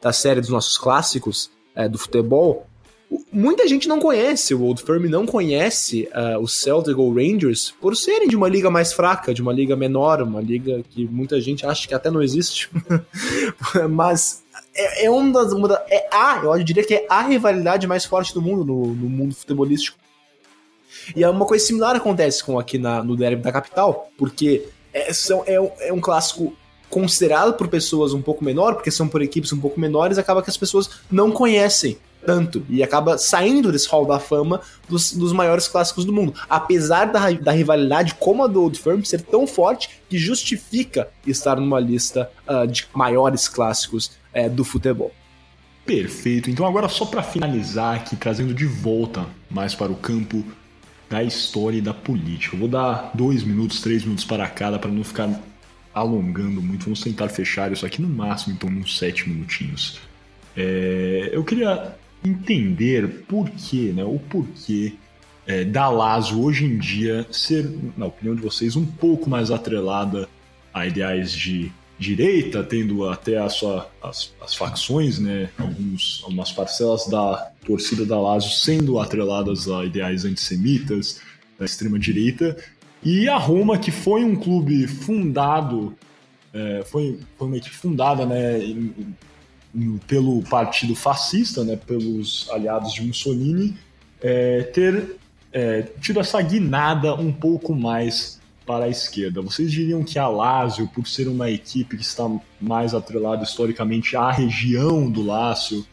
da 0.00 0.12
série 0.12 0.40
dos 0.40 0.50
nossos 0.50 0.76
clássicos 0.76 1.50
é, 1.74 1.88
do 1.88 1.98
futebol, 1.98 2.66
muita 3.32 3.66
gente 3.68 3.88
não 3.88 3.98
conhece 3.98 4.54
o 4.54 4.62
Old 4.62 4.82
Firm, 4.82 5.04
não 5.06 5.26
conhece 5.26 6.08
uh, 6.14 6.38
o 6.40 6.48
Celtic 6.48 6.98
ou 6.98 7.12
Rangers 7.14 7.74
por 7.80 7.96
serem 7.96 8.28
de 8.28 8.36
uma 8.36 8.48
liga 8.48 8.70
mais 8.70 8.92
fraca, 8.92 9.34
de 9.34 9.42
uma 9.42 9.52
liga 9.52 9.76
menor, 9.76 10.22
uma 10.22 10.40
liga 10.40 10.82
que 10.90 11.06
muita 11.06 11.40
gente 11.40 11.66
acha 11.66 11.86
que 11.86 11.94
até 11.94 12.10
não 12.10 12.22
existe. 12.22 12.70
Mas 13.90 14.42
é, 14.74 15.04
é 15.06 15.10
uma 15.10 15.32
das. 15.32 15.52
Uma 15.52 15.68
da, 15.68 15.84
é 15.88 16.08
a, 16.12 16.40
eu 16.44 16.64
diria 16.64 16.84
que 16.84 16.94
é 16.94 17.06
a 17.08 17.22
rivalidade 17.22 17.86
mais 17.86 18.04
forte 18.04 18.32
do 18.34 18.42
mundo, 18.42 18.64
no, 18.64 18.86
no 18.94 19.08
mundo 19.08 19.34
futebolístico. 19.34 19.98
E 21.14 21.22
é 21.22 21.28
uma 21.28 21.44
coisa 21.44 21.64
similar 21.64 21.96
acontece 21.96 22.42
com 22.42 22.58
aqui 22.58 22.78
na, 22.78 23.02
no 23.02 23.16
Derby 23.16 23.42
da 23.42 23.52
Capital, 23.52 24.08
porque 24.16 24.66
é, 24.92 25.12
são, 25.12 25.42
é, 25.46 25.54
é 25.88 25.92
um 25.92 26.00
clássico 26.00 26.56
considerado 26.94 27.54
por 27.54 27.66
pessoas 27.66 28.14
um 28.14 28.22
pouco 28.22 28.44
menor, 28.44 28.74
porque 28.74 28.88
são 28.88 29.08
por 29.08 29.20
equipes 29.20 29.52
um 29.52 29.58
pouco 29.58 29.80
menores, 29.80 30.16
acaba 30.16 30.40
que 30.40 30.48
as 30.48 30.56
pessoas 30.56 30.88
não 31.10 31.32
conhecem 31.32 31.98
tanto 32.24 32.64
e 32.70 32.84
acaba 32.84 33.18
saindo 33.18 33.72
desse 33.72 33.88
hall 33.88 34.06
da 34.06 34.20
fama 34.20 34.60
dos, 34.88 35.12
dos 35.12 35.32
maiores 35.32 35.66
clássicos 35.66 36.04
do 36.04 36.12
mundo. 36.12 36.34
Apesar 36.48 37.06
da, 37.06 37.32
da 37.32 37.50
rivalidade 37.50 38.14
como 38.14 38.44
a 38.44 38.46
do 38.46 38.62
Old 38.62 38.78
Firm 38.78 39.02
ser 39.02 39.22
tão 39.22 39.44
forte 39.44 39.90
que 40.08 40.16
justifica 40.16 41.08
estar 41.26 41.56
numa 41.56 41.80
lista 41.80 42.30
uh, 42.48 42.64
de 42.64 42.86
maiores 42.94 43.48
clássicos 43.48 44.12
uh, 44.32 44.48
do 44.48 44.64
futebol. 44.64 45.10
Perfeito. 45.84 46.48
Então 46.48 46.64
agora 46.64 46.88
só 46.88 47.04
para 47.06 47.24
finalizar 47.24 47.96
aqui, 47.96 48.14
trazendo 48.14 48.54
de 48.54 48.66
volta 48.66 49.26
mais 49.50 49.74
para 49.74 49.90
o 49.90 49.96
campo 49.96 50.44
da 51.10 51.24
história 51.24 51.78
e 51.78 51.82
da 51.82 51.92
política. 51.92 52.54
Eu 52.54 52.60
vou 52.60 52.68
dar 52.68 53.10
dois 53.14 53.42
minutos, 53.42 53.80
três 53.80 54.04
minutos 54.04 54.24
para 54.24 54.48
cada 54.48 54.78
para 54.78 54.92
não 54.92 55.02
ficar 55.02 55.28
alongando 55.94 56.60
muito. 56.60 56.84
Vamos 56.84 57.00
tentar 57.00 57.28
fechar 57.28 57.72
isso 57.72 57.86
aqui 57.86 58.02
no 58.02 58.08
máximo, 58.08 58.54
então, 58.54 58.68
uns 58.68 58.98
sete 58.98 59.28
minutinhos. 59.28 60.00
É, 60.56 61.30
eu 61.32 61.44
queria 61.44 61.96
entender 62.24 63.24
por 63.28 63.48
quê, 63.50 63.92
né? 63.94 64.04
O 64.04 64.18
porquê 64.18 64.94
é, 65.46 65.64
da 65.64 65.88
Lazo 65.88 66.42
hoje 66.42 66.64
em 66.64 66.78
dia 66.78 67.26
ser, 67.30 67.70
na 67.96 68.06
opinião 68.06 68.34
de 68.34 68.42
vocês, 68.42 68.76
um 68.76 68.86
pouco 68.86 69.28
mais 69.28 69.50
atrelada 69.50 70.28
a 70.72 70.86
ideais 70.86 71.32
de 71.32 71.70
direita, 71.98 72.62
tendo 72.64 73.08
até 73.08 73.38
a 73.38 73.48
sua, 73.48 73.88
as, 74.02 74.32
as 74.42 74.54
facções, 74.54 75.18
né? 75.18 75.50
Alguns, 75.58 76.22
algumas 76.24 76.50
parcelas 76.50 77.06
da 77.06 77.52
torcida 77.64 78.04
da 78.04 78.20
Lazio 78.20 78.50
sendo 78.50 78.98
atreladas 78.98 79.68
a 79.68 79.84
ideais 79.84 80.24
antissemitas 80.24 81.20
da 81.58 81.64
extrema 81.64 81.98
direita 81.98 82.56
e 83.04 83.28
a 83.28 83.36
Roma 83.36 83.78
que 83.78 83.90
foi 83.90 84.24
um 84.24 84.34
clube 84.34 84.86
fundado 84.86 85.94
é, 86.54 86.84
foi, 86.86 87.18
foi 87.36 87.48
uma 87.48 87.56
equipe 87.56 87.74
fundada 87.74 88.24
né, 88.24 88.58
em, 88.60 88.94
pelo 90.06 90.40
partido 90.42 90.94
fascista, 90.94 91.64
né, 91.64 91.76
pelos 91.76 92.48
aliados 92.50 92.94
de 92.94 93.02
Mussolini, 93.02 93.76
é, 94.22 94.62
ter 94.62 95.16
é, 95.52 95.82
tido 96.00 96.20
essa 96.20 96.40
guinada 96.40 97.14
um 97.14 97.32
pouco 97.32 97.74
mais 97.74 98.40
para 98.64 98.86
a 98.86 98.88
esquerda. 98.88 99.42
Vocês 99.42 99.70
diriam 99.70 100.02
que 100.04 100.18
a 100.18 100.28
Lazio, 100.28 100.88
por 100.88 101.06
ser 101.06 101.28
uma 101.28 101.50
equipe 101.50 101.96
que 101.96 102.02
está 102.02 102.30
mais 102.60 102.94
atrelada 102.94 103.42
historicamente 103.42 104.16
à 104.16 104.30
região 104.30 105.10
do 105.10 105.22
Lácio 105.22 105.84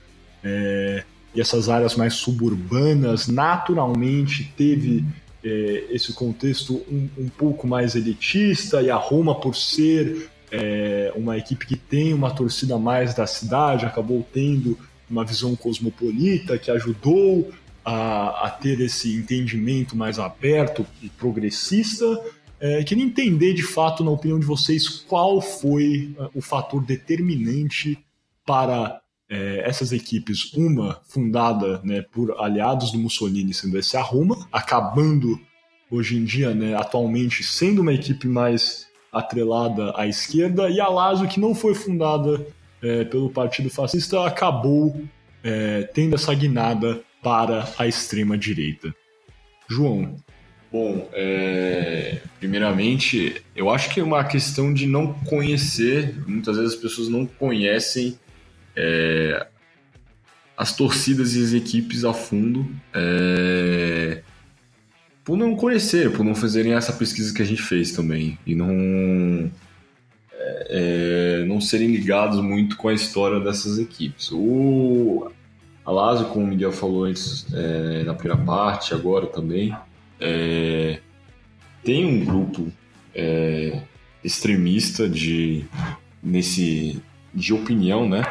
é, 0.43 1.03
e 1.33 1.41
essas 1.41 1.69
áreas 1.69 1.95
mais 1.95 2.13
suburbanas, 2.13 3.27
naturalmente 3.27 4.53
teve 4.55 5.03
é, 5.43 5.85
esse 5.89 6.13
contexto 6.13 6.75
um, 6.89 7.09
um 7.17 7.29
pouco 7.29 7.67
mais 7.67 7.95
elitista 7.95 8.81
e 8.81 8.89
a 8.89 8.95
Roma, 8.95 9.35
por 9.35 9.55
ser 9.55 10.29
é, 10.51 11.11
uma 11.15 11.37
equipe 11.37 11.65
que 11.65 11.75
tem 11.75 12.13
uma 12.13 12.31
torcida 12.31 12.77
mais 12.77 13.13
da 13.13 13.25
cidade, 13.25 13.85
acabou 13.85 14.25
tendo 14.33 14.77
uma 15.09 15.25
visão 15.25 15.55
cosmopolita 15.55 16.57
que 16.57 16.69
ajudou 16.71 17.51
a, 17.83 18.47
a 18.47 18.49
ter 18.49 18.79
esse 18.79 19.15
entendimento 19.15 19.95
mais 19.95 20.19
aberto 20.19 20.85
e 21.01 21.09
progressista. 21.09 22.05
É, 22.59 22.83
queria 22.83 23.03
entender 23.03 23.53
de 23.53 23.63
fato, 23.63 24.03
na 24.03 24.11
opinião 24.11 24.39
de 24.39 24.45
vocês, 24.45 24.87
qual 24.87 25.41
foi 25.41 26.13
é, 26.17 26.29
o 26.35 26.41
fator 26.41 26.83
determinante 26.83 27.97
para 28.45 29.00
é, 29.31 29.63
essas 29.65 29.93
equipes, 29.93 30.53
uma 30.53 30.99
fundada 31.07 31.79
né, 31.85 32.01
por 32.01 32.35
aliados 32.37 32.91
do 32.91 32.99
Mussolini, 32.99 33.53
sendo 33.53 33.79
esse 33.79 33.95
a 33.95 34.01
Roma, 34.01 34.45
acabando 34.51 35.39
hoje 35.89 36.17
em 36.17 36.25
dia, 36.25 36.53
né, 36.53 36.75
atualmente, 36.75 37.41
sendo 37.41 37.81
uma 37.81 37.93
equipe 37.93 38.27
mais 38.27 38.87
atrelada 39.11 39.93
à 39.95 40.05
esquerda, 40.05 40.69
e 40.69 40.81
a 40.81 40.87
Lazio, 40.89 41.29
que 41.29 41.39
não 41.39 41.55
foi 41.55 41.73
fundada 41.73 42.45
é, 42.81 43.05
pelo 43.05 43.29
Partido 43.29 43.69
Fascista, 43.69 44.25
acabou 44.25 45.01
é, 45.41 45.83
tendo 45.93 46.15
essa 46.15 46.33
guinada 46.33 47.01
para 47.23 47.69
a 47.77 47.87
extrema 47.87 48.37
direita. 48.37 48.93
João. 49.69 50.17
Bom, 50.69 51.09
é, 51.13 52.19
primeiramente, 52.39 53.41
eu 53.55 53.69
acho 53.69 53.89
que 53.93 53.99
é 53.99 54.03
uma 54.03 54.23
questão 54.23 54.73
de 54.73 54.87
não 54.87 55.13
conhecer, 55.13 56.15
muitas 56.27 56.57
vezes 56.57 56.73
as 56.73 56.79
pessoas 56.79 57.07
não 57.09 57.25
conhecem 57.25 58.17
é, 58.75 59.47
as 60.57 60.75
torcidas 60.75 61.35
e 61.35 61.43
as 61.43 61.53
equipes 61.53 62.05
a 62.05 62.13
fundo. 62.13 62.69
É, 62.93 64.21
por 65.23 65.37
não 65.37 65.55
conhecer, 65.55 66.11
por 66.11 66.23
não 66.23 66.35
fazerem 66.35 66.73
essa 66.73 66.93
pesquisa 66.93 67.33
que 67.33 67.41
a 67.41 67.45
gente 67.45 67.61
fez 67.61 67.91
também 67.91 68.37
e 68.45 68.55
não 68.55 69.51
é, 70.33 70.67
é, 70.69 71.45
não 71.45 71.61
serem 71.61 71.91
ligados 71.91 72.39
muito 72.41 72.75
com 72.75 72.89
a 72.89 72.93
história 72.93 73.39
dessas 73.39 73.77
equipes. 73.77 74.31
O 74.31 75.31
Alásio, 75.85 76.27
como 76.27 76.45
o 76.45 76.47
Miguel 76.47 76.71
falou 76.71 77.05
antes 77.05 77.45
é, 77.53 78.03
na 78.03 78.13
primeira 78.13 78.43
parte, 78.43 78.93
agora 78.93 79.27
também, 79.27 79.75
é, 80.19 80.99
tem 81.83 82.05
um 82.05 82.25
grupo 82.25 82.71
extremista 84.23 85.09
de 85.09 85.65
nesse 86.23 87.01
de 87.33 87.53
opinião, 87.53 88.07
né? 88.07 88.23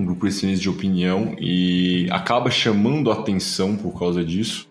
Um 0.00 0.04
grupo 0.06 0.26
de 0.28 0.68
opinião 0.68 1.36
e 1.38 2.08
acaba 2.10 2.50
chamando 2.50 3.12
atenção 3.12 3.76
por 3.76 3.98
causa 3.98 4.24
disso 4.24 4.66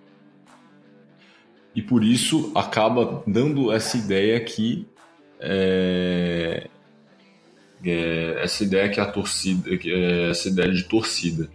e 1.75 1.81
por 1.81 2.03
isso 2.03 2.51
acaba 2.55 3.23
dando 3.27 3.71
essa 3.71 3.95
ideia 3.95 4.39
que 4.39 4.87
é, 5.39 6.67
é, 7.85 8.39
essa 8.41 8.63
ideia 8.63 8.89
que 8.89 8.99
a 8.99 9.05
torcida, 9.05 9.69
é, 9.71 10.29
essa 10.31 10.49
ideia 10.49 10.71
de 10.73 10.83
torcida, 10.83 11.47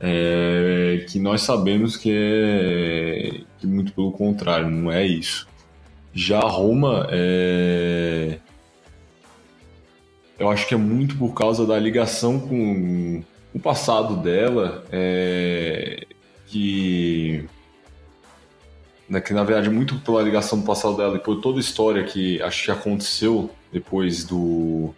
é, 0.00 1.06
que 1.08 1.18
nós 1.18 1.42
sabemos 1.42 1.96
que 1.96 2.10
é 2.12 3.40
que 3.58 3.66
muito 3.66 3.92
pelo 3.92 4.12
contrário, 4.12 4.68
não 4.68 4.90
é 4.92 5.06
isso. 5.06 5.48
Já 6.12 6.40
Roma, 6.40 7.06
é, 7.10 8.38
eu 10.38 10.50
acho 10.50 10.66
que 10.66 10.74
é 10.74 10.76
muito 10.76 11.16
por 11.16 11.32
causa 11.34 11.66
da 11.66 11.78
ligação 11.78 12.38
com 12.38 13.22
o 13.54 13.58
passado 13.58 14.16
dela, 14.16 14.84
é, 14.92 16.06
que 16.46 17.44
né, 19.08 19.20
que 19.20 19.32
na 19.32 19.44
verdade 19.44 19.70
muito 19.70 19.98
pela 20.00 20.22
ligação 20.22 20.58
do 20.60 20.66
passado 20.66 20.96
dela 20.96 21.16
e 21.16 21.20
por 21.20 21.40
toda 21.40 21.58
a 21.58 21.60
história 21.60 22.04
que 22.04 22.42
acho 22.42 22.64
que 22.64 22.70
aconteceu 22.70 23.50
depois 23.72 24.24
do 24.24 24.92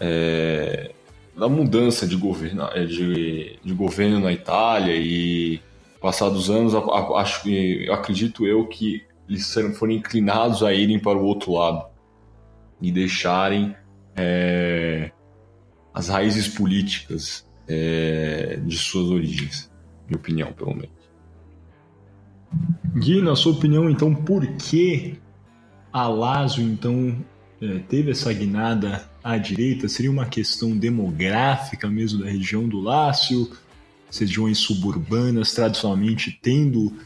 é, 0.00 0.92
da 1.36 1.48
mudança 1.48 2.06
de 2.06 2.16
governo, 2.16 2.64
é, 2.74 2.84
de, 2.84 3.58
de 3.62 3.74
governo 3.74 4.18
na 4.18 4.32
Itália 4.32 4.94
e 4.96 5.60
passados 6.00 6.50
anos 6.50 6.74
acho 7.16 7.42
que 7.42 7.88
acredito 7.90 8.46
eu 8.46 8.66
que 8.66 9.04
eles 9.28 9.52
foram 9.76 9.92
inclinados 9.92 10.62
a 10.62 10.72
irem 10.72 10.98
para 10.98 11.18
o 11.18 11.24
outro 11.24 11.52
lado 11.52 11.86
e 12.80 12.90
deixarem 12.90 13.76
é, 14.18 15.10
as 15.94 16.08
raízes 16.08 16.48
políticas 16.48 17.46
é, 17.66 18.58
de 18.64 18.76
suas 18.76 19.10
origens, 19.10 19.70
minha 20.06 20.18
opinião 20.18 20.52
pelo 20.52 20.74
menos. 20.74 20.98
Gui, 22.96 23.20
na 23.20 23.36
sua 23.36 23.52
opinião, 23.52 23.90
então, 23.90 24.14
por 24.14 24.46
que 24.46 25.18
a 25.92 26.08
Lazio, 26.08 26.64
então, 26.64 27.16
é, 27.60 27.78
teve 27.80 28.10
essa 28.10 28.32
guinada 28.32 29.08
à 29.22 29.36
direita? 29.36 29.88
Seria 29.88 30.10
uma 30.10 30.26
questão 30.26 30.76
demográfica 30.76 31.88
mesmo 31.88 32.22
da 32.22 32.30
região 32.30 32.68
do 32.68 32.80
Lácio? 32.80 33.50
Regiões 34.10 34.58
suburbanas, 34.58 35.52
tradicionalmente 35.52 36.38
tendo 36.42 36.96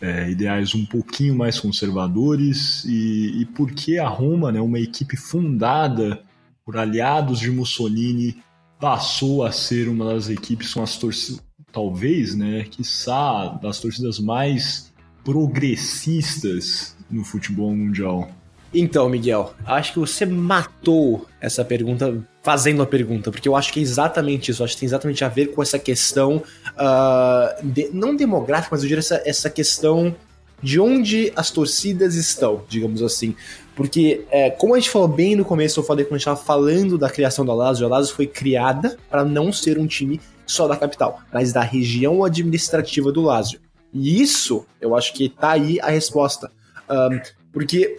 é, 0.00 0.30
ideais 0.30 0.74
um 0.74 0.86
pouquinho 0.86 1.34
mais 1.34 1.58
conservadores? 1.58 2.84
E, 2.84 3.40
e 3.40 3.44
por 3.46 3.72
que 3.72 3.98
a 3.98 4.08
Roma, 4.08 4.52
né, 4.52 4.60
uma 4.60 4.78
equipe 4.78 5.16
fundada 5.16 6.22
por 6.64 6.76
aliados 6.76 7.40
de 7.40 7.50
Mussolini, 7.50 8.36
passou 8.80 9.44
a 9.44 9.52
ser 9.52 9.88
uma 9.88 10.14
das 10.14 10.28
equipes 10.28 10.74
com 10.74 10.82
as 10.82 10.96
torcidas 10.96 11.44
talvez, 11.74 12.36
né, 12.36 12.64
quiçá, 12.70 13.58
das 13.60 13.80
torcidas 13.80 14.20
mais 14.20 14.92
progressistas 15.24 16.96
no 17.10 17.24
futebol 17.24 17.74
mundial? 17.74 18.30
Então, 18.72 19.08
Miguel, 19.08 19.54
acho 19.66 19.92
que 19.92 19.98
você 19.98 20.24
matou 20.24 21.26
essa 21.40 21.64
pergunta 21.64 22.24
fazendo 22.42 22.82
a 22.82 22.86
pergunta, 22.86 23.30
porque 23.30 23.48
eu 23.48 23.56
acho 23.56 23.72
que 23.72 23.80
é 23.80 23.82
exatamente 23.82 24.50
isso. 24.50 24.62
Acho 24.62 24.74
que 24.74 24.80
tem 24.80 24.86
exatamente 24.86 25.24
a 25.24 25.28
ver 25.28 25.46
com 25.48 25.62
essa 25.62 25.78
questão, 25.78 26.42
uh, 26.76 27.66
de, 27.66 27.88
não 27.92 28.14
demográfica, 28.16 28.70
mas 28.72 28.82
eu 28.82 28.88
diria 28.88 29.00
essa, 29.00 29.22
essa 29.24 29.48
questão 29.48 30.14
de 30.62 30.80
onde 30.80 31.32
as 31.36 31.50
torcidas 31.50 32.16
estão, 32.16 32.64
digamos 32.68 33.02
assim. 33.02 33.36
Porque, 33.74 34.24
é, 34.30 34.50
como 34.50 34.74
a 34.74 34.78
gente 34.78 34.90
falou 34.90 35.08
bem 35.08 35.34
no 35.34 35.44
começo, 35.44 35.80
eu 35.80 35.84
falei 35.84 36.04
quando 36.04 36.14
a 36.14 36.18
gente 36.18 36.28
estava 36.28 36.40
falando 36.40 36.96
da 36.96 37.10
criação 37.10 37.44
da 37.44 37.52
Lazio, 37.52 37.86
a 37.86 37.90
Lazio 37.90 38.14
foi 38.14 38.26
criada 38.26 38.96
para 39.10 39.24
não 39.24 39.52
ser 39.52 39.78
um 39.78 39.86
time 39.86 40.20
só 40.46 40.68
da 40.68 40.76
capital, 40.76 41.20
mas 41.32 41.52
da 41.52 41.62
região 41.62 42.22
administrativa 42.22 43.10
do 43.10 43.22
Lazio. 43.22 43.60
E 43.92 44.20
isso, 44.20 44.64
eu 44.80 44.94
acho 44.96 45.12
que 45.14 45.28
tá 45.28 45.52
aí 45.52 45.80
a 45.80 45.90
resposta. 45.90 46.50
Um, 46.88 47.20
porque 47.52 47.98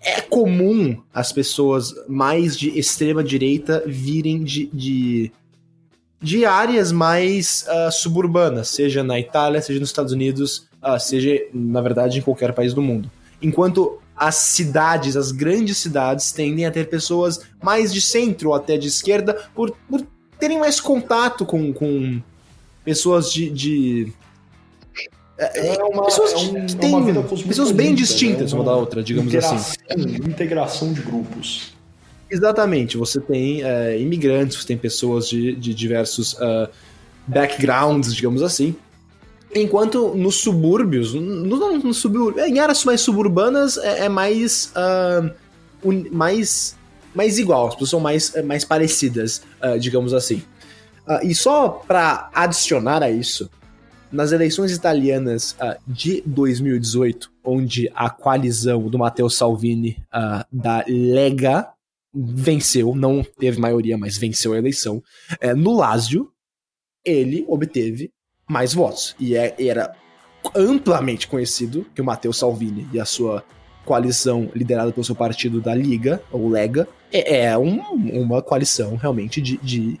é 0.00 0.20
comum 0.20 1.00
as 1.12 1.32
pessoas 1.32 1.92
mais 2.08 2.56
de 2.56 2.78
extrema 2.78 3.22
direita 3.22 3.82
virem 3.86 4.42
de, 4.44 4.66
de, 4.66 5.32
de 6.20 6.44
áreas 6.44 6.92
mais 6.92 7.66
uh, 7.68 7.90
suburbanas, 7.90 8.68
seja 8.68 9.02
na 9.02 9.18
Itália, 9.18 9.60
seja 9.60 9.80
nos 9.80 9.88
Estados 9.88 10.12
Unidos, 10.12 10.68
uh, 10.82 10.98
seja, 11.00 11.40
na 11.52 11.80
verdade, 11.80 12.18
em 12.18 12.22
qualquer 12.22 12.52
país 12.52 12.74
do 12.74 12.82
mundo. 12.82 13.10
Enquanto 13.40 14.00
as 14.18 14.34
cidades, 14.34 15.16
as 15.16 15.30
grandes 15.30 15.78
cidades, 15.78 16.32
tendem 16.32 16.66
a 16.66 16.70
ter 16.70 16.88
pessoas 16.88 17.40
mais 17.62 17.92
de 17.92 18.00
centro 18.00 18.48
ou 18.48 18.54
até 18.54 18.76
de 18.76 18.88
esquerda 18.88 19.34
por, 19.54 19.74
por 19.88 20.04
terem 20.38 20.58
mais 20.58 20.80
contato 20.80 21.46
com, 21.46 21.72
com 21.72 22.20
pessoas 22.84 23.32
de, 23.32 23.50
de 23.50 24.12
é, 25.38 25.76
é 25.76 25.84
uma, 25.84 26.04
pessoas 26.04 26.32
é 26.32 26.36
um, 26.36 26.66
que 26.66 26.76
têm 26.76 27.10
é 27.10 27.22
pessoas 27.46 27.70
bem 27.70 27.94
distintas 27.94 28.52
né? 28.52 28.58
uma 28.58 28.64
da 28.64 28.74
outra, 28.74 29.02
digamos 29.02 29.32
assim. 29.34 29.56
Integração 30.28 30.92
de 30.92 31.00
grupos. 31.00 31.74
Exatamente. 32.28 32.96
Você 32.96 33.20
tem 33.20 33.62
é, 33.62 33.98
imigrantes, 33.98 34.58
você 34.58 34.66
tem 34.66 34.76
pessoas 34.76 35.28
de, 35.28 35.54
de 35.54 35.72
diversos 35.72 36.34
uh, 36.34 36.68
backgrounds, 37.26 38.14
digamos 38.14 38.42
assim. 38.42 38.74
Enquanto 39.54 40.14
nos 40.14 40.36
subúrbios, 40.36 41.14
no, 41.14 41.20
no, 41.20 41.78
no 41.78 41.94
subúrbio, 41.94 42.44
em 42.44 42.58
áreas 42.58 42.84
mais 42.84 43.00
suburbanas 43.00 43.78
é, 43.78 44.04
é 44.04 44.08
mais, 44.08 44.72
uh, 44.76 45.30
un, 45.84 46.04
mais 46.10 46.76
mais 47.14 47.38
igual, 47.38 47.68
as 47.68 47.74
pessoas 47.74 47.90
são 47.90 48.00
mais, 48.00 48.32
mais 48.44 48.64
parecidas, 48.64 49.42
uh, 49.62 49.78
digamos 49.78 50.12
assim. 50.14 50.42
e 51.24 51.34
só 51.34 51.68
para 51.68 52.30
adicionar 52.32 53.02
a 53.02 53.10
isso, 53.10 53.50
nas 54.10 54.32
eleições 54.32 54.72
italianas 54.72 55.52
uh, 55.52 55.78
de 55.86 56.22
2018, 56.26 57.30
onde 57.44 57.90
a 57.94 58.10
coalizão 58.10 58.88
do 58.88 58.98
Matteo 58.98 59.28
Salvini 59.28 60.02
uh, 60.14 60.44
da 60.50 60.84
Lega 60.88 61.68
venceu, 62.14 62.94
não 62.94 63.22
teve 63.22 63.60
maioria, 63.60 63.98
mas 63.98 64.16
venceu 64.16 64.52
a 64.52 64.58
eleição, 64.58 65.02
uh, 65.42 65.56
no 65.56 65.76
Lazio, 65.76 66.30
ele 67.04 67.44
obteve 67.48 68.10
mais 68.48 68.72
votos. 68.72 69.14
E 69.20 69.36
é, 69.36 69.54
era 69.58 69.94
amplamente 70.54 71.28
conhecido 71.28 71.86
que 71.94 72.00
o 72.00 72.04
Matteo 72.04 72.32
Salvini 72.32 72.88
e 72.92 72.98
a 72.98 73.04
sua 73.04 73.44
coalição 73.84 74.50
liderada 74.54 74.92
pelo 74.92 75.04
seu 75.04 75.14
partido 75.14 75.60
da 75.60 75.74
Liga, 75.74 76.22
ou 76.30 76.48
Lega, 76.48 76.88
é, 77.12 77.46
é 77.46 77.58
um, 77.58 77.80
uma 78.12 78.42
coalição 78.42 78.96
realmente 78.96 79.40
de, 79.40 79.56
de 79.58 79.98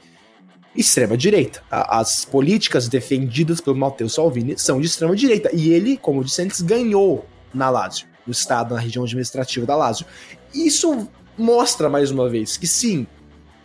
extrema-direita. 0.76 1.62
As 1.70 2.24
políticas 2.24 2.88
defendidas 2.88 3.60
pelo 3.60 3.76
Matteo 3.76 4.08
Salvini 4.08 4.58
são 4.58 4.80
de 4.80 4.86
extrema-direita. 4.86 5.50
E 5.54 5.70
ele, 5.72 5.96
como 5.96 6.20
eu 6.20 6.24
disse 6.24 6.42
antes, 6.42 6.60
ganhou 6.60 7.26
na 7.52 7.70
Lazio, 7.70 8.06
no 8.26 8.32
estado, 8.32 8.74
na 8.74 8.80
região 8.80 9.04
administrativa 9.04 9.66
da 9.66 9.74
Lazio. 9.74 10.06
Isso 10.54 11.08
mostra, 11.36 11.88
mais 11.88 12.10
uma 12.10 12.28
vez, 12.28 12.56
que 12.56 12.66
sim, 12.66 13.06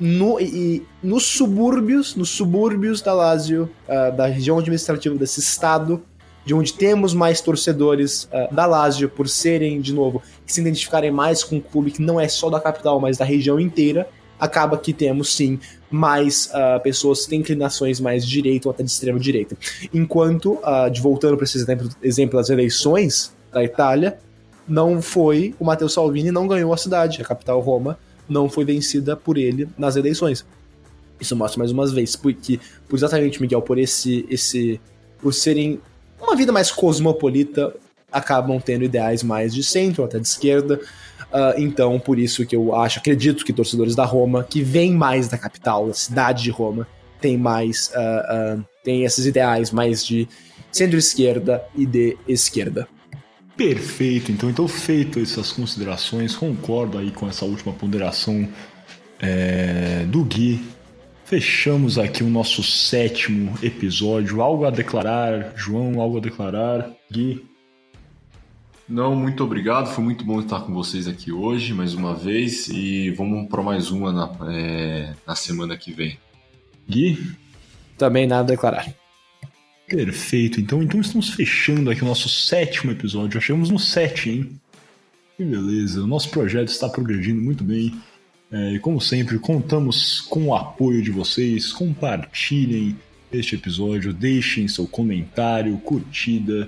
no, 0.03 0.37
e, 0.37 0.85
nos 1.01 1.23
subúrbios, 1.23 2.13
nos 2.13 2.27
subúrbios 2.27 3.01
da 3.01 3.13
Lazio, 3.13 3.69
uh, 3.87 4.13
da 4.13 4.25
região 4.25 4.59
administrativa 4.59 5.15
desse 5.15 5.39
estado, 5.39 6.03
de 6.45 6.53
onde 6.53 6.73
temos 6.73 7.13
mais 7.13 7.39
torcedores 7.39 8.25
uh, 8.25 8.53
da 8.53 8.65
Lazio, 8.65 9.07
por 9.07 9.29
serem, 9.29 9.79
de 9.79 9.93
novo, 9.93 10.21
se 10.45 10.59
identificarem 10.59 11.09
mais 11.09 11.41
com 11.41 11.55
um 11.55 11.61
clube 11.61 11.89
que 11.89 12.01
não 12.01 12.19
é 12.19 12.27
só 12.27 12.49
da 12.49 12.59
capital, 12.59 12.99
mas 12.99 13.17
da 13.17 13.23
região 13.23 13.57
inteira, 13.57 14.05
acaba 14.37 14.77
que 14.77 14.91
temos 14.91 15.33
sim 15.33 15.57
mais 15.89 16.47
uh, 16.47 16.83
pessoas 16.83 17.23
que 17.23 17.29
têm 17.29 17.39
inclinações 17.39 18.01
mais 18.01 18.25
de 18.25 18.31
direita 18.31 18.67
ou 18.67 18.73
até 18.73 18.83
de 18.83 18.91
extrema 18.91 19.17
direita. 19.17 19.55
Enquanto, 19.93 20.55
uh, 20.55 20.91
de 20.91 20.99
voltando 20.99 21.37
para 21.37 21.45
esse 21.45 21.57
exemplo, 21.57 21.89
exemplo 22.01 22.37
das 22.37 22.49
eleições 22.49 23.33
da 23.53 23.63
Itália, 23.63 24.19
não 24.67 25.01
foi 25.01 25.55
o 25.57 25.63
Matteo 25.63 25.87
Salvini 25.87 26.29
não 26.29 26.45
ganhou 26.45 26.73
a 26.73 26.77
cidade, 26.77 27.21
a 27.21 27.25
capital 27.25 27.61
Roma 27.61 27.97
não 28.27 28.49
foi 28.49 28.65
vencida 28.65 29.15
por 29.15 29.37
ele 29.37 29.67
nas 29.77 29.95
eleições. 29.95 30.45
Isso 31.19 31.35
mostra 31.35 31.59
mais 31.59 31.71
uma 31.71 31.85
vez 31.87 32.15
porque 32.15 32.59
por 32.87 32.95
exatamente 32.97 33.41
Miguel 33.41 33.61
por 33.61 33.77
esse 33.77 34.25
esse 34.29 34.79
por 35.21 35.33
serem 35.33 35.79
uma 36.19 36.35
vida 36.35 36.51
mais 36.51 36.71
cosmopolita 36.71 37.73
acabam 38.11 38.59
tendo 38.59 38.83
ideais 38.83 39.23
mais 39.23 39.53
de 39.53 39.63
centro, 39.63 40.03
até 40.03 40.19
de 40.19 40.27
esquerda. 40.27 40.79
Uh, 41.33 41.59
então, 41.59 41.99
por 41.99 42.19
isso 42.19 42.45
que 42.45 42.55
eu 42.55 42.75
acho, 42.75 42.99
acredito 42.99 43.43
que 43.43 43.51
torcedores 43.51 43.95
da 43.95 44.05
Roma, 44.05 44.43
que 44.43 44.61
vêm 44.61 44.93
mais 44.93 45.27
da 45.27 45.37
capital, 45.37 45.87
da 45.87 45.93
cidade 45.93 46.43
de 46.43 46.51
Roma, 46.51 46.87
tem 47.19 47.37
mais. 47.37 47.87
Uh, 47.87 48.59
uh, 48.59 48.65
tem 48.83 49.03
esses 49.03 49.25
ideais 49.25 49.71
mais 49.71 50.05
de 50.05 50.27
centro-esquerda 50.71 51.63
e 51.75 51.85
de 51.85 52.17
esquerda. 52.27 52.87
Perfeito, 53.55 54.31
então, 54.31 54.49
então 54.49 54.67
feito 54.67 55.19
essas 55.19 55.51
considerações, 55.51 56.35
concordo 56.35 56.97
aí 56.97 57.11
com 57.11 57.27
essa 57.27 57.45
última 57.45 57.71
ponderação 57.71 58.47
é, 59.19 60.05
do 60.07 60.23
Gui. 60.23 60.59
Fechamos 61.25 61.97
aqui 61.97 62.23
o 62.23 62.29
nosso 62.29 62.63
sétimo 62.63 63.57
episódio. 63.61 64.41
Algo 64.41 64.65
a 64.65 64.69
declarar, 64.69 65.53
João? 65.55 66.01
Algo 66.01 66.17
a 66.17 66.21
declarar? 66.21 66.91
Gui? 67.11 67.45
Não, 68.89 69.15
muito 69.15 69.43
obrigado. 69.43 69.87
Foi 69.87 70.03
muito 70.03 70.25
bom 70.25 70.39
estar 70.39 70.61
com 70.61 70.73
vocês 70.73 71.07
aqui 71.07 71.31
hoje, 71.31 71.73
mais 71.73 71.93
uma 71.93 72.13
vez. 72.13 72.67
E 72.67 73.11
vamos 73.11 73.47
para 73.47 73.63
mais 73.63 73.89
uma 73.89 74.11
na, 74.11 74.31
é, 74.51 75.13
na 75.25 75.35
semana 75.35 75.77
que 75.77 75.93
vem. 75.93 76.17
Gui? 76.87 77.35
Também 77.97 78.27
nada 78.27 78.41
a 78.41 78.55
declarar. 78.55 79.02
Perfeito. 79.93 80.59
Então, 80.59 80.81
então 80.81 80.99
estamos 80.99 81.29
fechando 81.29 81.91
aqui 81.91 82.01
o 82.01 82.07
nosso 82.07 82.27
sétimo 82.27 82.91
episódio. 82.91 83.39
Já 83.39 83.45
chegamos 83.45 83.69
no 83.69 83.77
sete, 83.77 84.31
hein? 84.31 84.59
Que 85.37 85.45
beleza. 85.45 86.01
O 86.01 86.07
nosso 86.07 86.29
projeto 86.29 86.69
está 86.69 86.89
progredindo 86.89 87.39
muito 87.39 87.63
bem. 87.63 87.93
É, 88.51 88.79
como 88.79 88.99
sempre, 88.99 89.37
contamos 89.37 90.19
com 90.21 90.47
o 90.47 90.55
apoio 90.55 90.99
de 90.99 91.11
vocês. 91.11 91.71
Compartilhem 91.71 92.97
este 93.31 93.53
episódio, 93.53 94.11
deixem 94.11 94.67
seu 94.67 94.87
comentário, 94.87 95.77
curtida. 95.77 96.67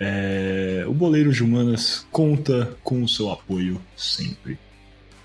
É, 0.00 0.86
o 0.88 0.94
Boleiro 0.94 1.30
de 1.30 1.44
Humanas 1.44 2.06
conta 2.10 2.74
com 2.82 3.02
o 3.02 3.08
seu 3.08 3.30
apoio 3.30 3.82
sempre. 3.94 4.56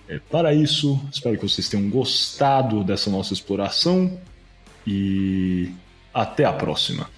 É, 0.09 0.19
para 0.19 0.53
isso, 0.53 0.99
espero 1.13 1.37
que 1.37 1.47
vocês 1.47 1.69
tenham 1.69 1.89
gostado 1.89 2.83
dessa 2.83 3.09
nossa 3.09 3.33
exploração 3.33 4.19
e 4.85 5.71
até 6.13 6.43
a 6.43 6.51
próxima. 6.51 7.09